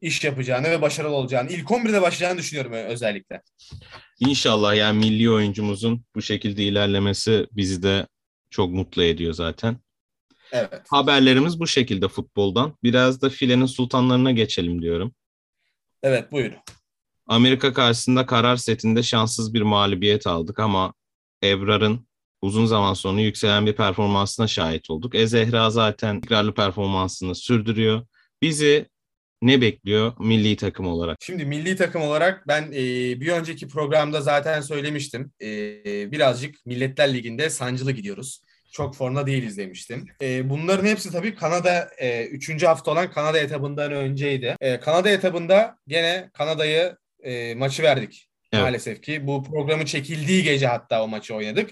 [0.00, 3.42] iş yapacağını ve başarılı olacağını, ilk 11'de başlayacağını düşünüyorum özellikle.
[4.20, 8.06] İnşallah yani milli oyuncumuzun bu şekilde ilerlemesi bizi de
[8.50, 9.76] çok mutlu ediyor zaten.
[10.52, 10.82] Evet.
[10.88, 12.76] Haberlerimiz bu şekilde futboldan.
[12.82, 15.14] Biraz da filenin sultanlarına geçelim diyorum.
[16.02, 16.58] Evet buyurun.
[17.28, 20.94] Amerika karşısında karar setinde şanssız bir mağlubiyet aldık ama
[21.44, 22.08] Ebrar'ın
[22.42, 25.14] uzun zaman sonra yükselen bir performansına şahit olduk.
[25.14, 28.06] E Zehra zaten tekrarlı performansını sürdürüyor.
[28.42, 28.86] Bizi
[29.42, 31.18] ne bekliyor milli takım olarak?
[31.20, 32.82] Şimdi milli takım olarak ben e,
[33.20, 35.32] bir önceki programda zaten söylemiştim.
[35.42, 35.46] E,
[36.12, 38.42] birazcık Milletler Ligi'nde sancılı gidiyoruz.
[38.72, 40.06] Çok formda değiliz demiştim.
[40.22, 41.90] E, bunların hepsi tabii Kanada
[42.30, 42.50] 3.
[42.50, 44.56] E, hafta olan Kanada etabından önceydi.
[44.60, 48.28] E, Kanada etabında gene Kanada'yı e, maçı verdik.
[48.52, 48.62] Evet.
[48.62, 51.70] Maalesef ki bu programı çekildiği gece hatta o maçı oynadık.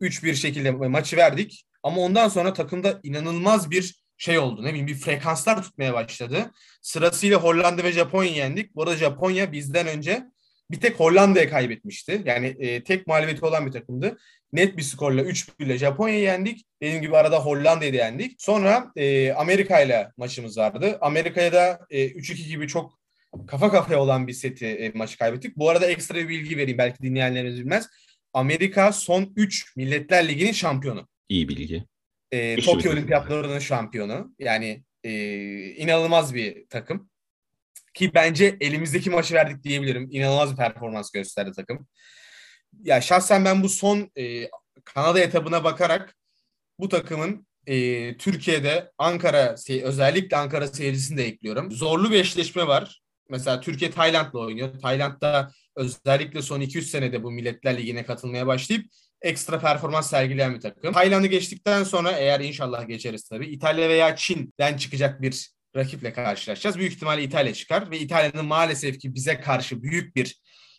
[0.00, 1.64] 3-1 şekilde maçı verdik.
[1.82, 4.64] Ama ondan sonra takımda inanılmaz bir şey oldu.
[4.64, 6.50] Ne bileyim bir frekanslar tutmaya başladı.
[6.82, 8.74] Sırasıyla Hollanda ve Japonya yendik.
[8.74, 10.24] Bu arada Japonya bizden önce
[10.70, 12.22] bir tek Hollanda'ya kaybetmişti.
[12.24, 14.18] Yani e, tek mağlubiyeti olan bir takımdı.
[14.52, 16.66] Net bir skorla 3-1 ile Japonya'yı yendik.
[16.82, 18.42] Dediğim gibi arada Hollanda'yı da yendik.
[18.42, 20.98] Sonra e, Amerika ile maçımız vardı.
[21.00, 22.97] Amerika'ya da e, 3-2 gibi çok
[23.46, 25.56] kafa kafaya olan bir seti e, maçı kaybettik.
[25.56, 27.88] Bu arada ekstra bir bilgi vereyim belki dinleyenleriniz bilmez.
[28.32, 31.08] Amerika son 3 Milletler Ligi'nin şampiyonu.
[31.28, 31.84] İyi bilgi.
[32.32, 34.34] E, Tokyo Olimpiyatlarının şampiyonu.
[34.38, 35.12] Yani e,
[35.70, 37.10] inanılmaz bir takım.
[37.94, 40.08] Ki bence elimizdeki maçı verdik diyebilirim.
[40.10, 41.88] İnanılmaz bir performans gösterdi takım.
[42.82, 44.48] Ya şahsen ben bu son e,
[44.84, 46.16] Kanada etabına bakarak
[46.78, 51.72] bu takımın e, Türkiye'de Ankara özellikle Ankara seyircisini de ekliyorum.
[51.72, 53.00] Zorlu bir eşleşme var.
[53.28, 54.80] Mesela Türkiye Tayland'la oynuyor.
[54.82, 58.86] Tayland'da özellikle son 200 senede bu Milletler Ligi'ne katılmaya başlayıp
[59.22, 60.92] ekstra performans sergileyen bir takım.
[60.92, 66.78] Tayland'ı geçtikten sonra eğer inşallah geçeriz tabii İtalya veya Çin'den çıkacak bir rakiple karşılaşacağız.
[66.78, 70.36] Büyük ihtimalle İtalya çıkar ve İtalya'nın maalesef ki bize karşı büyük bir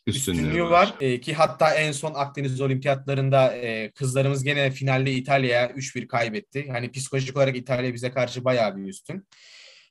[0.08, 0.94] üstünlüğü, üstünlüğü var.
[1.02, 6.68] E, ki hatta en son Akdeniz Olimpiyatlarında e, kızlarımız gene finalde İtalya'ya 3-1 kaybetti.
[6.72, 9.28] Hani psikolojik olarak İtalya bize karşı bayağı bir üstün.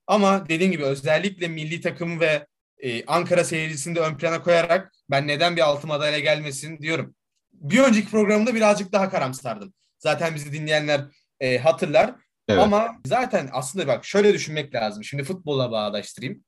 [0.09, 2.47] Ama dediğim gibi özellikle milli takım ve
[2.79, 7.15] e, Ankara seyircisini de ön plana koyarak ben neden bir altın madalya gelmesin diyorum.
[7.53, 9.73] Bir önceki programda birazcık daha karamsardım.
[9.99, 11.01] Zaten bizi dinleyenler
[11.41, 12.15] e, hatırlar.
[12.49, 12.61] Evet.
[12.61, 15.05] Ama zaten aslında bak şöyle düşünmek lazım.
[15.05, 16.45] Şimdi futbola bağdaştırayım.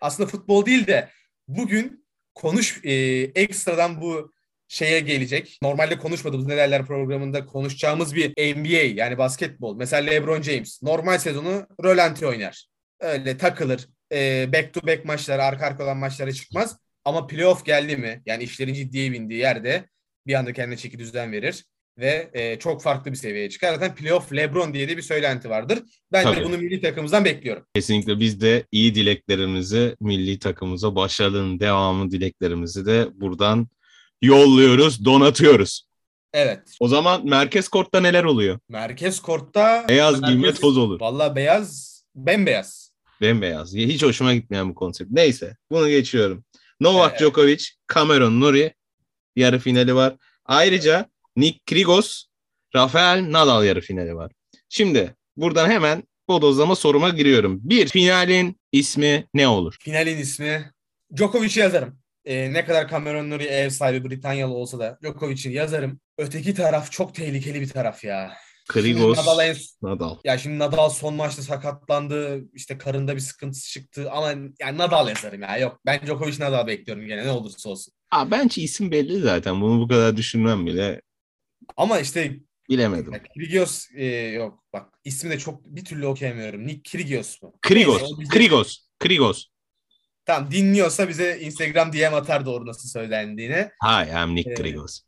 [0.00, 1.10] Aslında futbol değil de
[1.48, 2.92] bugün konuş e,
[3.34, 4.32] ekstradan bu
[4.68, 5.58] şeye gelecek.
[5.62, 9.76] Normalde konuşmadığımız ne derler programında konuşacağımız bir NBA yani basketbol.
[9.76, 12.68] Mesela LeBron James normal sezonu rölanti oynar.
[13.00, 13.88] Öyle takılır.
[14.12, 16.78] E, back to back maçlara arka arka olan maçlara çıkmaz.
[17.04, 19.84] Ama playoff geldi mi yani işlerin ciddiye bindiği yerde
[20.26, 21.64] bir anda kendine çeki düzen verir
[21.98, 23.74] ve e, çok farklı bir seviyeye çıkar.
[23.74, 25.78] Zaten playoff LeBron diye de bir söylenti vardır.
[26.12, 26.36] Ben Tabii.
[26.36, 27.64] de bunu milli takımımızdan bekliyorum.
[27.74, 33.68] Kesinlikle biz de iyi dileklerimizi milli takımımıza başarının devamı dileklerimizi de buradan
[34.22, 35.88] yolluyoruz, donatıyoruz.
[36.32, 36.76] Evet.
[36.80, 38.58] O zaman merkez kortta neler oluyor?
[38.68, 41.00] Merkez kortta beyaz merkez, giyme toz olur.
[41.00, 42.87] Valla beyaz, bembeyaz.
[43.20, 43.74] Bembeyaz.
[43.74, 45.10] Hiç hoşuma gitmeyen bu konsept.
[45.10, 46.44] Neyse bunu geçiyorum.
[46.80, 47.20] Novak evet.
[47.20, 48.74] Djokovic, Cameron Nuri
[49.36, 50.16] yarı finali var.
[50.44, 52.24] Ayrıca Nick Kyrgios,
[52.74, 54.32] Rafael Nadal yarı finali var.
[54.68, 57.60] Şimdi buradan hemen bodozlama soruma giriyorum.
[57.62, 59.76] Bir, finalin ismi ne olur?
[59.80, 60.72] Finalin ismi
[61.16, 61.98] Djokovic'i yazarım.
[62.24, 66.00] Ee, ne kadar Cameron Nuri ev sahibi Britanyalı olsa da Djokovic'in yazarım.
[66.18, 68.32] Öteki taraf çok tehlikeli bir taraf ya.
[68.68, 69.56] Kyrgios, Nadal, en...
[69.82, 70.16] Nadal.
[70.24, 72.44] Ya şimdi Nadal son maçta sakatlandı.
[72.54, 74.10] İşte karında bir sıkıntısı çıktı.
[74.10, 75.58] Ama yani Nadal yazarım ya.
[75.58, 77.94] Yok ben Djokovic Nadal bekliyorum gene ne olursa olsun.
[78.10, 79.60] Aa, bence isim belli zaten.
[79.60, 81.02] Bunu bu kadar düşünmem bile.
[81.76, 82.36] Ama işte
[82.68, 83.12] bilemedim.
[83.34, 86.66] Kyrgios e, yok bak ismi de çok bir türlü okuyamıyorum.
[86.66, 87.52] Nick Kyrgios mu?
[87.62, 88.02] Kyrgios.
[88.02, 88.30] Neyse, bize...
[88.30, 88.78] Kyrgios.
[89.00, 89.46] Kyrgios.
[90.24, 93.70] Tamam dinliyorsa bize Instagram DM atar doğru nasıl söylendiğini.
[93.84, 95.00] Hi I'm Nick ee, Kyrgios.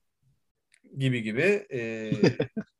[0.99, 1.67] Gibi gibi.
[1.73, 2.11] E,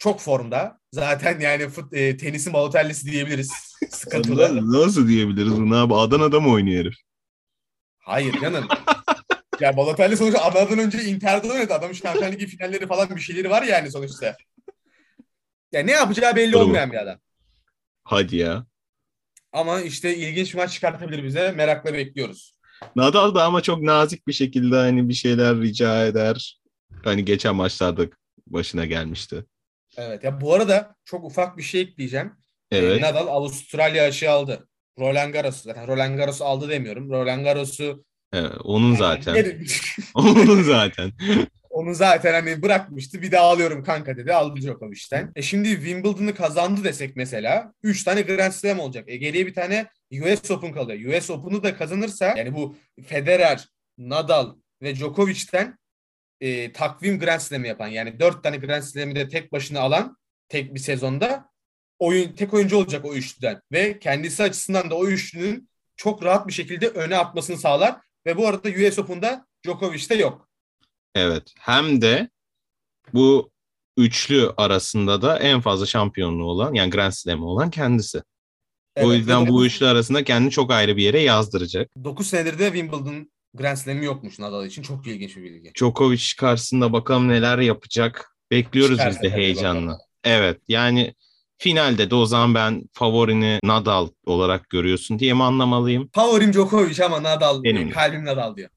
[0.00, 0.80] çok formda.
[0.92, 3.52] Zaten yani fut, e, tenisin Balotelli'si diyebiliriz.
[3.90, 4.72] Sıkıntılı.
[4.72, 5.94] Nasıl diyebiliriz bunu abi?
[5.94, 6.94] Adana'da mı oynuyor herif?
[7.98, 8.68] Hayır canım.
[9.60, 11.74] ya Balotelli sonuçta Adana'dan önce Inter'de oynadı.
[11.74, 14.36] Adamın Şampiyonlar Ligi finalleri falan bir şeyleri var yani sonuçta.
[15.72, 16.62] Ya ne yapacağı belli Doğru.
[16.62, 17.18] olmayan bir adam.
[18.04, 18.66] Hadi ya.
[19.52, 21.52] Ama işte ilginç bir maç çıkartabilir bize.
[21.52, 22.54] Merakla bekliyoruz.
[22.96, 26.60] Nadal da ama çok nazik bir şekilde hani bir şeyler rica eder.
[27.04, 28.02] Hani geçen maçlarda
[28.46, 29.44] başına gelmişti.
[29.96, 30.24] Evet.
[30.24, 32.32] Ya bu arada çok ufak bir şey ekleyeceğim.
[32.70, 33.00] Ee, evet.
[33.00, 34.68] Nadal Avustralya aşı aldı.
[34.98, 37.10] Roland Garros zaten Roland Garros aldı demiyorum.
[37.10, 39.64] Roland Garros'u Evet, onun zaten.
[40.14, 41.12] onun zaten.
[41.70, 43.22] Onu zaten hani bırakmıştı.
[43.22, 44.34] Bir daha alıyorum kanka dedi.
[44.34, 45.32] Aldı Djokovic'ten.
[45.36, 49.04] E şimdi Wimbledon'ı kazandı desek mesela 3 tane Grand Slam olacak.
[49.06, 51.14] E geriye bir tane US Open kalıyor.
[51.14, 52.76] US Open'u da kazanırsa yani bu
[53.06, 55.78] Federer, Nadal ve Djokovic'ten
[56.40, 60.16] e, takvim Grand Slam'i yapan yani 4 tane Grand Slam'i de tek başına alan
[60.48, 61.50] tek bir sezonda
[61.98, 66.52] oyun tek oyuncu olacak o üçlüden ve kendisi açısından da o üçlünün çok rahat bir
[66.52, 70.48] şekilde öne atmasını sağlar ve bu arada US Open'da Djokovic de yok.
[71.14, 71.52] Evet.
[71.58, 72.30] Hem de
[73.12, 73.50] bu
[73.96, 78.22] üçlü arasında da en fazla şampiyonluğu olan yani Grand Slam'ı olan kendisi.
[78.96, 81.90] Evet, o yüzden bu üçlü arasında kendini çok ayrı bir yere yazdıracak.
[82.04, 84.82] 9 senedir de Wimbledon Grand Slam'i yokmuş Nadal için.
[84.82, 85.72] Çok ilginç bir bilgi.
[85.74, 88.36] Djokovic karşısında bakalım neler yapacak.
[88.50, 89.80] Bekliyoruz Çıkarsa biz de heyecanla.
[89.90, 90.00] Bakalım.
[90.24, 91.14] Evet yani
[91.58, 96.10] finalde de o zaman ben favorini Nadal olarak görüyorsun diye mi anlamalıyım?
[96.14, 97.90] Favorim Djokovic ama Nadal Benim.
[97.90, 98.70] kalbim Nadal diyor.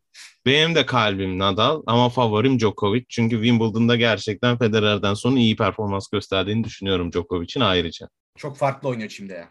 [0.45, 3.05] Benim de kalbim Nadal ama favorim Djokovic.
[3.09, 8.09] Çünkü Wimbledon'da gerçekten Federer'den sonra iyi performans gösterdiğini düşünüyorum Djokovic'in ayrıca.
[8.37, 9.49] Çok farklı oynuyor şimdi ya.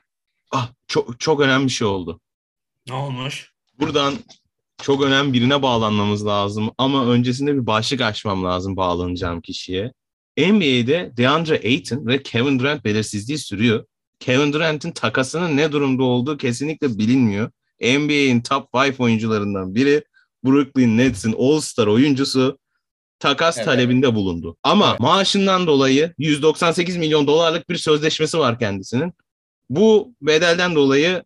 [0.51, 2.21] Ah çok çok önemli bir şey oldu.
[2.89, 3.53] Ne olmuş?
[3.81, 4.15] Buradan
[4.83, 9.93] çok önemli birine bağlanmamız lazım ama öncesinde bir başlık açmam lazım bağlanacağım kişiye.
[10.39, 13.85] NBA'de DeAndre Ayton ve Kevin Durant belirsizliği sürüyor.
[14.21, 17.51] Kevin Durant'in takasının ne durumda olduğu kesinlikle bilinmiyor.
[17.81, 20.05] NBA'in top 5 oyuncularından biri
[20.45, 22.59] Brooklyn Nets'in All-Star oyuncusu
[23.19, 23.67] takas evet.
[23.67, 24.57] talebinde bulundu.
[24.63, 25.01] Ama evet.
[25.01, 29.13] maaşından dolayı 198 milyon dolarlık bir sözleşmesi var kendisinin.
[29.71, 31.23] Bu bedelden dolayı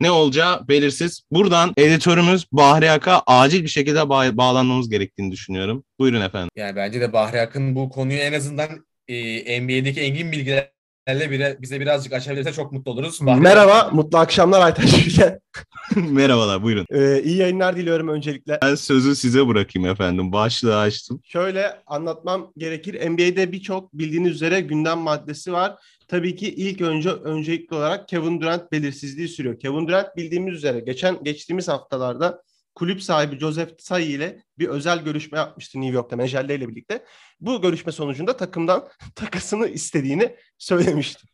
[0.00, 1.22] ne olacağı belirsiz.
[1.30, 5.84] Buradan editörümüz Bahri Ak'a acil bir şekilde ba- bağlanmamız gerektiğini düşünüyorum.
[5.98, 6.48] Buyurun efendim.
[6.56, 8.68] Yani bence de Bahri Ak'ın bu konuyu en azından
[9.08, 10.70] e, NBA'deki engin bilgilerle
[11.30, 13.26] bire, bize birazcık açabilirse çok mutlu oluruz.
[13.26, 15.40] Bahri Merhaba, Ak- mutlu akşamlar Aytaç Ülken.
[15.96, 16.86] Merhabalar, buyurun.
[16.90, 18.58] Ee, iyi yayınlar diliyorum öncelikle.
[18.62, 20.32] Ben sözü size bırakayım efendim.
[20.32, 21.20] Başlığı açtım.
[21.24, 23.10] Şöyle anlatmam gerekir.
[23.10, 25.74] NBA'de birçok bildiğiniz üzere gündem maddesi var
[26.10, 29.58] tabii ki ilk önce öncelikli olarak Kevin Durant belirsizliği sürüyor.
[29.58, 32.42] Kevin Durant bildiğimiz üzere geçen geçtiğimiz haftalarda
[32.74, 37.04] kulüp sahibi Joseph Tsai ile bir özel görüşme yapmıştı New York'ta Mejelle ile birlikte.
[37.40, 41.26] Bu görüşme sonucunda takımdan takasını istediğini söylemişti.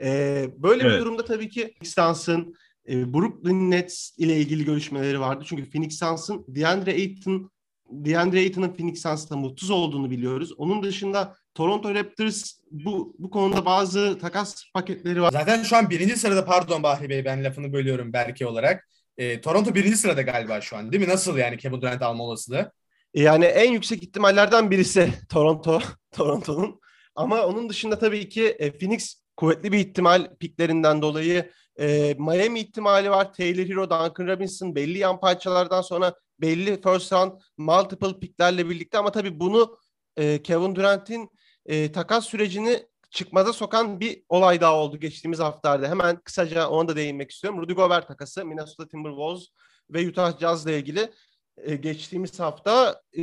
[0.00, 0.94] Ee, böyle evet.
[0.94, 2.54] bir durumda tabii ki Suns'ın
[2.88, 5.44] e, Brooklyn Nets ile ilgili görüşmeleri vardı.
[5.48, 7.50] Çünkü Phoenix Suns'ın DeAndre Ayton
[7.90, 10.52] DeAndre Ayton'ın Phoenix Suns'ta mutsuz olduğunu biliyoruz.
[10.58, 15.30] Onun dışında Toronto Raptors bu bu konuda bazı takas paketleri var.
[15.32, 18.88] Zaten şu an birinci sırada pardon Bahri Bey ben lafını bölüyorum Berke olarak.
[19.18, 21.08] E, Toronto birinci sırada galiba şu an değil mi?
[21.08, 22.72] Nasıl yani Kevin Durant alma olasılığı?
[23.14, 25.80] E, yani en yüksek ihtimallerden birisi Toronto,
[26.12, 26.80] Toronto'nun.
[27.14, 33.10] Ama onun dışında tabii ki e, Phoenix kuvvetli bir ihtimal piklerinden dolayı e, Miami ihtimali
[33.10, 33.32] var.
[33.32, 39.12] Taylor Hero, Duncan Robinson belli yan parçalardan sonra belli first round multiple picklerle birlikte ama
[39.12, 39.78] tabii bunu
[40.16, 41.28] e, Kevin Durant'in
[41.66, 45.88] e, takas sürecini çıkmaza sokan bir olay daha oldu geçtiğimiz haftalarda.
[45.88, 47.60] Hemen kısaca ona da değinmek istiyorum.
[47.60, 49.48] Rudy Gobert takası Minnesota Timberwolves
[49.90, 51.12] ve Utah Jazz ile ilgili
[51.56, 53.22] e, geçtiğimiz hafta e,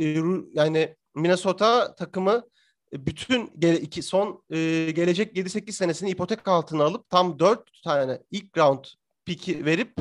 [0.52, 2.42] yani Minnesota takımı
[3.06, 8.58] bütün gele, iki son e, gelecek 7-8 senesini ipotek altına alıp tam 4 tane ilk
[8.58, 8.84] round
[9.24, 9.96] piki verip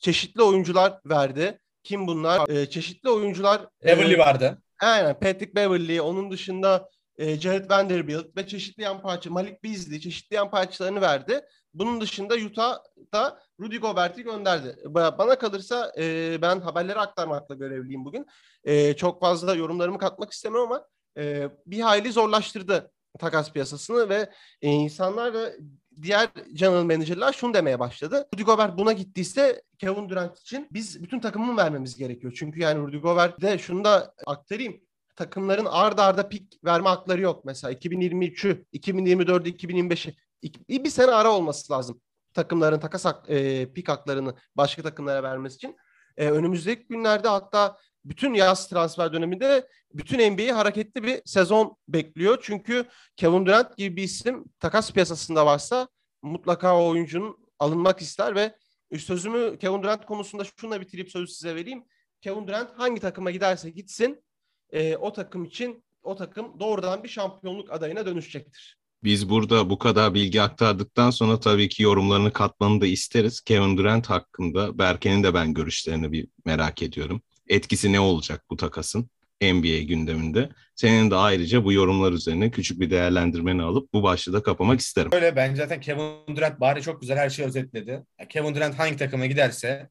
[0.00, 1.58] çeşitli oyuncular verdi.
[1.82, 2.48] Kim bunlar?
[2.48, 3.66] E, çeşitli oyuncular.
[3.84, 4.62] Beverly e, vardı.
[4.80, 6.00] Aynen Patrick Beverly.
[6.00, 11.40] Onun dışında e, Jared Vanderbilt ve çeşitli yan parça Malik Beasley çeşitli yan parçalarını verdi.
[11.74, 12.78] Bunun dışında Utah
[13.12, 14.76] da Rudy Gobert'i gönderdi.
[14.84, 18.26] Bana kalırsa e, ben haberleri aktarmakla görevliyim bugün.
[18.64, 20.86] E, çok fazla yorumlarımı katmak istemiyorum ama
[21.18, 24.30] e, bir hayli zorlaştırdı takas piyasasını ve
[24.62, 25.56] e, insanlar ve
[26.02, 28.28] diğer general manager'lar şunu demeye başladı.
[28.34, 32.32] Rudy Gobert buna gittiyse Kevin Durant için biz bütün takımını vermemiz gerekiyor.
[32.36, 34.80] Çünkü yani Rudy Gobert de şunu da aktarayım
[35.16, 37.44] takımların ard arda pik verme hakları yok.
[37.44, 42.00] Mesela 2023'ü, 2024'ü, 2025'i bir sene ara olması lazım.
[42.34, 45.76] Takımların takas hak, e, pik haklarını başka takımlara vermesi için.
[46.16, 47.76] E, önümüzdeki günlerde hatta
[48.08, 52.38] bütün yaz transfer döneminde bütün NBA'yi hareketli bir sezon bekliyor.
[52.42, 52.84] Çünkü
[53.16, 55.88] Kevin Durant gibi bir isim takas piyasasında varsa
[56.22, 58.56] mutlaka o oyuncunun alınmak ister ve
[58.98, 61.84] sözümü Kevin Durant konusunda şununla bitirip sözü size vereyim.
[62.20, 64.24] Kevin Durant hangi takıma giderse gitsin
[64.70, 68.78] e, o takım için o takım doğrudan bir şampiyonluk adayına dönüşecektir.
[69.04, 73.40] Biz burada bu kadar bilgi aktardıktan sonra tabii ki yorumlarını katmanı da isteriz.
[73.40, 77.22] Kevin Durant hakkında Berke'nin de ben görüşlerini bir merak ediyorum.
[77.48, 79.10] Etkisi ne olacak bu takasın
[79.42, 80.48] NBA gündeminde?
[80.76, 85.10] Senin de ayrıca bu yorumlar üzerine küçük bir değerlendirmeni alıp bu başlığı da kapamak isterim.
[85.14, 88.02] Öyle ben zaten Kevin Durant bari çok güzel her şeyi özetledi.
[88.28, 89.88] Kevin Durant hangi takıma giderse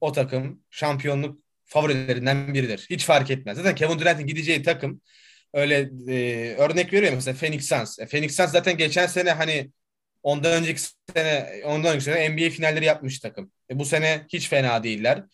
[0.00, 2.86] o takım şampiyonluk favorilerinden biridir.
[2.90, 3.56] Hiç fark etmez.
[3.56, 5.00] Zaten Kevin Durant'in gideceği takım
[5.54, 7.98] öyle e, örnek veriyor mesela Phoenix Suns.
[7.98, 9.70] E, Phoenix Suns zaten geçen sene hani
[10.22, 10.80] ondan önceki
[11.14, 13.52] sene ondan önceki sene NBA finalleri yapmış takım.
[13.70, 15.24] E, bu sene hiç fena değiller.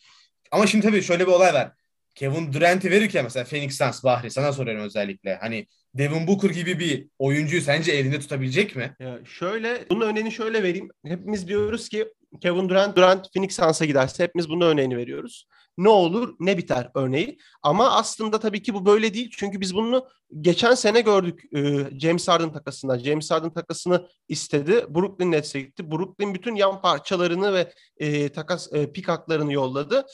[0.50, 1.72] Ama şimdi tabii şöyle bir olay var.
[2.14, 5.34] Kevin Durant'i verirken mesela Phoenix Suns Bahri sana soruyorum özellikle.
[5.34, 8.96] Hani Devin Booker gibi bir oyuncuyu sence elinde tutabilecek mi?
[9.00, 10.88] Ya şöyle bunun örneğini şöyle vereyim.
[11.06, 12.06] Hepimiz diyoruz ki
[12.42, 15.46] Kevin Durant Durant Phoenix Suns'a giderse hepimiz bunun örneğini veriyoruz.
[15.78, 17.38] Ne olur ne biter örneği.
[17.62, 19.30] Ama aslında tabii ki bu böyle değil.
[19.36, 20.08] Çünkü biz bunu
[20.40, 22.98] geçen sene gördük e, James Harden takasında.
[22.98, 24.86] James Harden takasını istedi.
[24.88, 25.90] Brooklyn Nets'e gitti.
[25.90, 30.06] Brooklyn bütün yan parçalarını ve e, takas e, pik haklarını yolladı.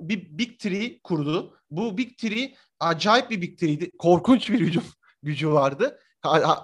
[0.00, 1.58] Bir Big Three kurdu.
[1.70, 3.90] Bu Big Three acayip bir Big Three'ydi.
[3.98, 4.84] Korkunç bir hücum
[5.22, 5.98] gücü vardı.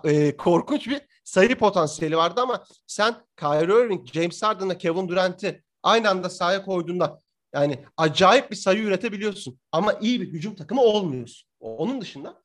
[0.04, 6.10] E, korkunç bir sayı potansiyeli vardı ama sen Kyrie Irving, James Harden'la Kevin Durant'i aynı
[6.10, 7.22] anda sahaya koyduğunda
[7.54, 9.58] yani acayip bir sayı üretebiliyorsun.
[9.72, 11.48] Ama iyi bir hücum takımı olmuyorsun.
[11.60, 12.42] Onun dışında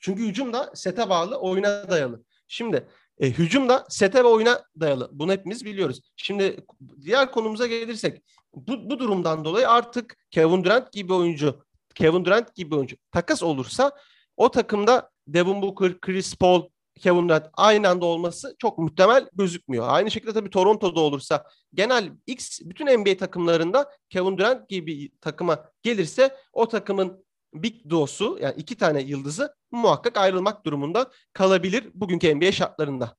[0.00, 2.24] çünkü hücum da sete bağlı, oyuna dayalı.
[2.48, 5.10] Şimdi e, hücum da sete ve oyuna dayalı.
[5.12, 6.00] Bunu hepimiz biliyoruz.
[6.16, 6.66] Şimdi
[7.00, 8.22] diğer konumuza gelirsek
[8.54, 13.92] bu, bu durumdan dolayı artık Kevin Durant gibi oyuncu, Kevin Durant gibi oyuncu takas olursa
[14.36, 16.68] o takımda Devin Booker, Chris Paul,
[17.00, 19.84] Kevin Durant aynı anda olması çok muhtemel gözükmüyor.
[19.88, 26.36] Aynı şekilde tabii Toronto'da olursa genel X bütün NBA takımlarında Kevin Durant gibi takıma gelirse
[26.52, 27.24] o takımın
[27.54, 33.16] Big Duo'su yani iki tane yıldızı muhakkak ayrılmak durumunda kalabilir bugünkü NBA şartlarında.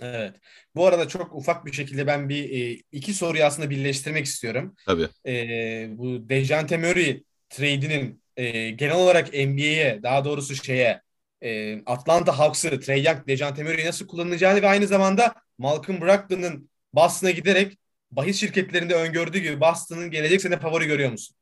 [0.00, 0.34] Evet.
[0.74, 4.74] Bu arada çok ufak bir şekilde ben bir e, iki soruyu aslında birleştirmek istiyorum.
[4.86, 5.08] Tabii.
[5.26, 11.00] E, bu Dejante Murray trade'inin e, genel olarak NBA'ye daha doğrusu şeye
[11.42, 17.30] e, Atlanta Hawks'ı Trey Young, Dejante Murray'i nasıl kullanılacağını ve aynı zamanda Malcolm Brogdon'ın Boston'a
[17.30, 17.78] giderek
[18.10, 21.36] bahis şirketlerinde öngördüğü gibi Boston'ın gelecek sene favori görüyor musun?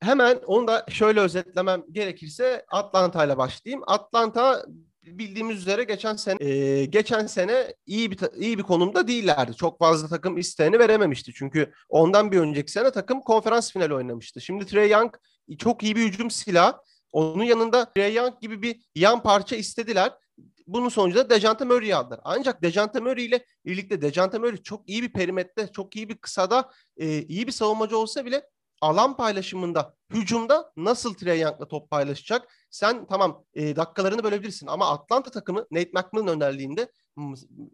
[0.00, 3.82] Hemen onu da şöyle özetlemem gerekirse Atlanta ile başlayayım.
[3.86, 4.66] Atlanta
[5.02, 9.56] bildiğimiz üzere geçen sene e, geçen sene iyi bir iyi bir konumda değillerdi.
[9.56, 11.32] Çok fazla takım isteğini verememişti.
[11.34, 14.40] Çünkü ondan bir önceki sene takım konferans finali oynamıştı.
[14.40, 15.14] Şimdi Trey Young
[15.58, 16.76] çok iyi bir hücum silahı.
[17.12, 20.12] Onun yanında Trey Young gibi bir yan parça istediler.
[20.66, 22.20] Bunun sonucunda Dejante Murray'i aldılar.
[22.24, 26.70] Ancak Dejante Murray ile birlikte Dejante Murray çok iyi bir perimetre, çok iyi bir kısada,
[26.96, 28.48] e, iyi bir savunmacı olsa bile
[28.80, 32.52] alan paylaşımında, hücumda nasıl Trey Young'la top paylaşacak?
[32.70, 36.92] Sen tamam e, dakikalarını bölebilirsin ama Atlanta takımı Nate McMillan önderliğinde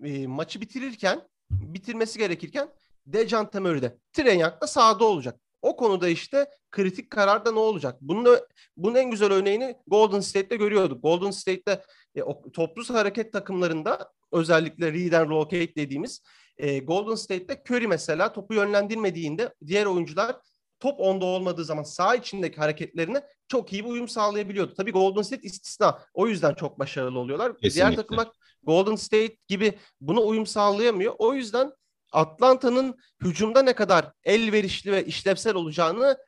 [0.04, 2.68] e, maçı bitirirken, bitirmesi gerekirken
[3.06, 5.40] Dejante Murray'de, Trey Young da sahada olacak.
[5.62, 7.98] O konuda işte kritik kararda ne olacak?
[8.00, 8.38] Bunun,
[8.76, 11.02] bunun en güzel örneğini Golden State'te görüyorduk.
[11.02, 11.82] Golden State'te
[12.14, 16.22] e, o, toplu hareket takımlarında özellikle read and locate dediğimiz
[16.58, 20.36] e, Golden State'te Curry mesela topu yönlendirmediğinde diğer oyuncular
[20.80, 24.74] top onda olmadığı zaman sağ içindeki hareketlerine çok iyi bir uyum sağlayabiliyordu.
[24.74, 25.98] Tabii Golden State istisna.
[26.14, 27.52] O yüzden çok başarılı oluyorlar.
[27.52, 27.74] Kesinlikle.
[27.74, 28.28] Diğer takımlar
[28.62, 31.14] Golden State gibi buna uyum sağlayamıyor.
[31.18, 31.72] O yüzden
[32.12, 36.18] Atlanta'nın hücumda ne kadar elverişli ve işlevsel olacağını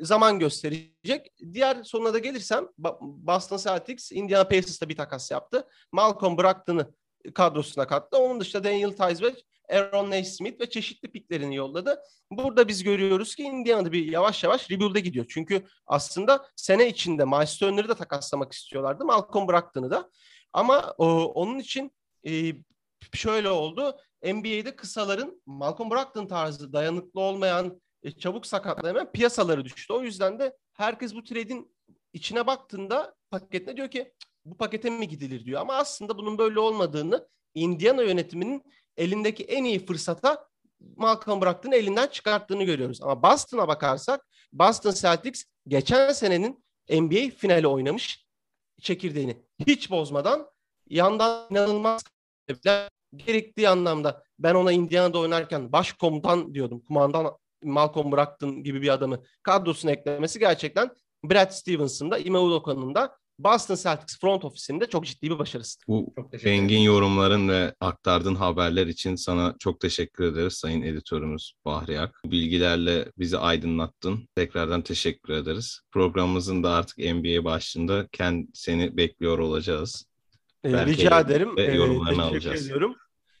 [0.00, 1.32] zaman gösterecek.
[1.52, 2.68] Diğer sonuna da gelirsem
[3.00, 5.68] Boston Celtics Indiana Pacers'ta bir takas yaptı.
[5.92, 6.94] Malcolm Brogdon'ı
[7.34, 8.18] kadrosuna kattı.
[8.18, 9.34] Onun dışında Daniel Tice
[9.70, 12.02] Aaron Naismith ve çeşitli piklerini yolladı.
[12.30, 15.26] Burada biz görüyoruz ki Indiana'da bir yavaş yavaş rebuild'e gidiyor.
[15.28, 19.04] Çünkü aslında sene içinde Miles Turner'ı da takaslamak istiyorlardı.
[19.04, 20.10] Malcolm Brogdon'ı da.
[20.52, 21.92] Ama o, onun için
[22.26, 22.52] e,
[23.12, 23.96] şöyle oldu.
[24.22, 29.92] NBA'de kısaların Malcolm Brogdon tarzı dayanıklı olmayan, e, çabuk sakatlayan piyasaları düştü.
[29.92, 31.76] O yüzden de herkes bu trade'in
[32.12, 34.12] içine baktığında paketine diyor ki
[34.44, 35.60] bu pakete mi gidilir diyor.
[35.60, 38.62] Ama aslında bunun böyle olmadığını Indiana yönetiminin
[38.96, 40.48] elindeki en iyi fırsata
[40.96, 43.02] Malcolm Brogdon'un elinden çıkarttığını görüyoruz.
[43.02, 48.26] Ama Boston'a bakarsak Boston Celtics geçen senenin NBA finali oynamış
[48.80, 50.46] çekirdeğini hiç bozmadan
[50.86, 52.04] yandan inanılmaz
[53.16, 56.82] gerektiği anlamda ben ona Indiana'da oynarken baş komutan diyordum.
[56.88, 60.90] Kumandan Malcolm Brogdon gibi bir adamı kadrosuna eklemesi gerçekten
[61.24, 65.80] Brad Stevens'ın da Ime Udoka'nın da Boston Celtics front ofisinde çok ciddi bir başarısı.
[65.88, 72.20] Bu engin yorumların ve aktardığın haberler için sana çok teşekkür ederiz sayın editörümüz Bahriyak.
[72.26, 74.28] Bilgilerle bizi aydınlattın.
[74.36, 75.80] Tekrardan teşekkür ederiz.
[75.90, 80.06] Programımızın da artık NBA başında kend seni bekliyor olacağız.
[80.64, 81.50] Ee, rica ederim.
[81.56, 82.66] Ee, yorumlarını ee, alacağız.
[82.66, 82.96] Ediyorum.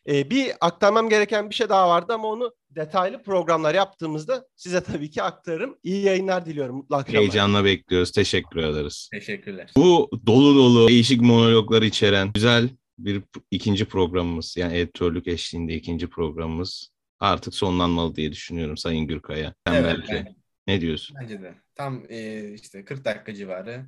[0.08, 5.10] Ee, bir aktarmam gereken bir şey daha vardı ama onu detaylı programlar yaptığımızda size tabii
[5.10, 5.78] ki aktarırım.
[5.82, 6.76] İyi yayınlar diliyorum.
[6.76, 7.22] Mutlu akşamlar.
[7.22, 8.12] Heyecanla bekliyoruz.
[8.12, 9.08] Teşekkür ederiz.
[9.12, 9.70] Teşekkürler.
[9.76, 14.56] Bu dolu dolu değişik monologlar içeren güzel bir ikinci programımız.
[14.56, 16.88] Yani editörlük eşliğinde ikinci programımız
[17.20, 19.54] artık sonlanmalı diye düşünüyorum Sayın Gürkaya.
[19.66, 20.12] Sen evet, belki.
[20.12, 20.36] Ben,
[20.66, 21.16] ne diyorsun?
[21.20, 21.54] Bence de.
[21.74, 23.84] Tam e, işte 40 dakika civarı e,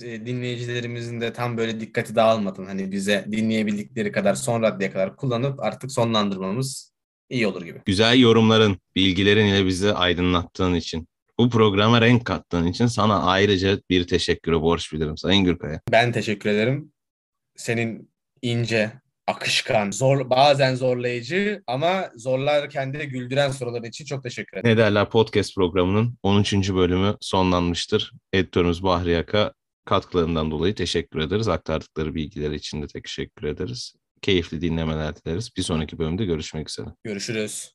[0.00, 5.92] dinleyicilerimizin de tam böyle dikkati dağılmadan hani bize dinleyebildikleri kadar son raddeye kadar kullanıp artık
[5.92, 6.92] sonlandırmamız
[7.30, 7.80] iyi olur gibi.
[7.86, 11.08] Güzel yorumların, bilgilerin ile bizi aydınlattığın için,
[11.38, 15.80] bu programa renk kattığın için sana ayrıca bir teşekkürü borç bilirim Sayın Gürkaya.
[15.92, 16.92] Ben teşekkür ederim.
[17.56, 18.10] Senin
[18.42, 18.92] ince,
[19.26, 24.76] akışkan, zor bazen zorlayıcı ama zorlarken de güldüren soruların için çok teşekkür ederim.
[24.76, 26.54] Ne derler podcast programının 13.
[26.54, 28.12] bölümü sonlanmıştır.
[28.32, 29.52] Editörümüz Bahri Yaka
[29.84, 31.48] katkılarından dolayı teşekkür ederiz.
[31.48, 33.94] Aktardıkları bilgiler için de teşekkür ederiz.
[34.22, 35.50] Keyifli dinlemeler dileriz.
[35.56, 36.88] Bir sonraki bölümde görüşmek üzere.
[37.04, 37.74] Görüşürüz.